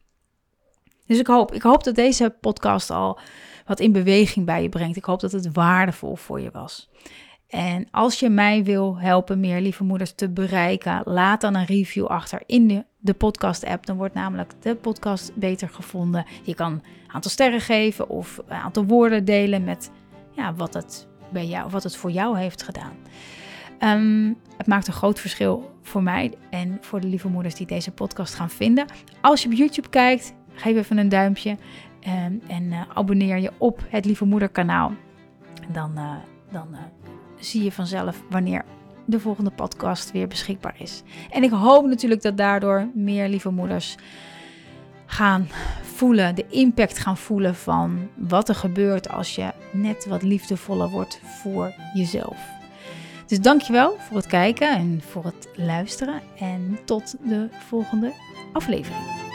Dus 1.06 1.20
ik 1.20 1.28
hoop, 1.28 1.54
ik 1.54 1.62
hoop 1.62 1.84
dat 1.84 1.96
deze 1.96 2.36
podcast 2.42 2.90
al 2.90 3.20
wat 3.66 3.80
in 3.80 3.92
beweging 3.92 4.46
bij 4.46 4.62
je 4.62 4.70
brengt. 4.70 4.98
Ik 4.98 5.06
hoop 5.06 5.20
dat 5.20 5.32
het 5.32 5.54
waardevol 5.54 6.16
voor 6.16 6.40
je 6.42 6.52
was. 6.52 6.90
En 7.48 7.88
als 7.92 8.20
je 8.20 8.30
mij 8.30 8.64
wil 8.64 9.00
helpen 9.00 9.40
meer 9.40 9.62
lieve 9.62 9.84
moeders 9.84 10.14
te 10.14 10.30
bereiken, 10.30 11.02
laat 11.06 11.42
dan 11.42 11.56
een 11.56 11.66
review 11.66 12.06
achter 12.06 12.44
in 12.46 12.68
de, 12.68 12.86
de 13.00 13.14
podcast-app. 13.14 13.86
Dan 13.86 13.98
wordt 13.98 14.14
namelijk 14.14 14.54
de 14.60 14.76
podcast 14.76 15.36
beter 15.36 15.70
gevonden. 15.70 16.26
Je 16.44 16.56
kan 16.56 16.72
een 16.72 16.84
aantal 17.08 17.32
sterren 17.32 17.62
geven 17.62 18.10
of 18.10 18.42
een 18.48 18.58
aantal 18.58 18.86
woorden 18.86 19.26
delen 19.26 19.64
met 19.64 19.92
ja, 20.32 20.54
wat, 20.54 20.74
het 20.74 21.08
bij 21.32 21.46
jou, 21.46 21.70
wat 21.70 21.84
het 21.84 21.96
voor 21.96 22.12
jou 22.12 22.38
heeft 22.38 22.64
gedaan. 22.64 22.94
Um, 23.80 24.38
het 24.58 24.68
maakt 24.68 24.88
een 24.88 24.94
groot 24.94 25.20
verschil 25.20 25.72
voor 25.82 26.04
mij 26.04 26.34
en 26.50 26.78
voor 26.82 27.02
de 27.02 27.08
lieve 27.08 27.28
moeders 27.28 27.56
die 27.56 27.68
deze 27.68 27.92
podcast 27.92 28.34
gaan 28.34 28.50
vinden. 28.50 28.86
Als 29.22 29.44
je 29.44 29.50
op 29.50 29.56
YouTube 29.56 29.90
kijkt, 29.90 30.34
geef 30.54 30.76
even 30.76 30.98
een 30.98 31.10
duimpje 31.10 31.58
um, 32.08 32.42
en 32.48 32.64
uh, 32.64 32.82
abonneer 32.94 33.38
je 33.38 33.52
op 33.58 33.84
het 33.90 34.06
Lieve 34.06 34.26
Moeder 34.26 34.50
kanaal. 34.50 34.94
Dan, 35.72 35.92
uh, 35.96 36.12
dan 36.52 36.68
uh, 36.72 36.80
zie 37.40 37.64
je 37.64 37.72
vanzelf 37.72 38.24
wanneer 38.30 38.66
de 39.10 39.20
volgende 39.20 39.52
podcast 39.52 40.12
weer 40.12 40.28
beschikbaar 40.28 40.76
is. 40.78 41.04
En 41.30 41.44
ik 41.44 41.52
hoop 41.52 41.86
natuurlijk 41.86 42.22
dat 42.22 42.38
daardoor 42.38 42.88
meer 42.94 43.30
lieve 43.30 43.50
moeders 43.50 43.96
gaan 45.06 45.48
voelen, 45.82 46.36
de 46.36 46.46
impact 46.50 47.00
gaan 47.00 47.18
voelen 47.18 47.56
van 47.56 48.10
wat 48.16 48.50
er 48.50 48.56
gebeurt 48.56 49.10
als 49.10 49.36
je 49.36 49.52
net 49.72 50.06
wat 50.06 50.24
liefdevoller 50.24 50.90
wordt 50.90 51.20
voor 51.42 51.74
jezelf. 51.94 52.38
Dus 53.26 53.40
dankjewel 53.40 53.96
voor 54.00 54.18
het 54.18 54.28
kijken 54.28 54.76
en 54.78 55.02
voor 55.10 55.26
het 55.26 55.50
luisteren 55.56 56.22
en 56.38 56.80
tot 56.86 57.16
de 57.24 57.48
volgende 57.68 58.14
aflevering. 58.54 59.28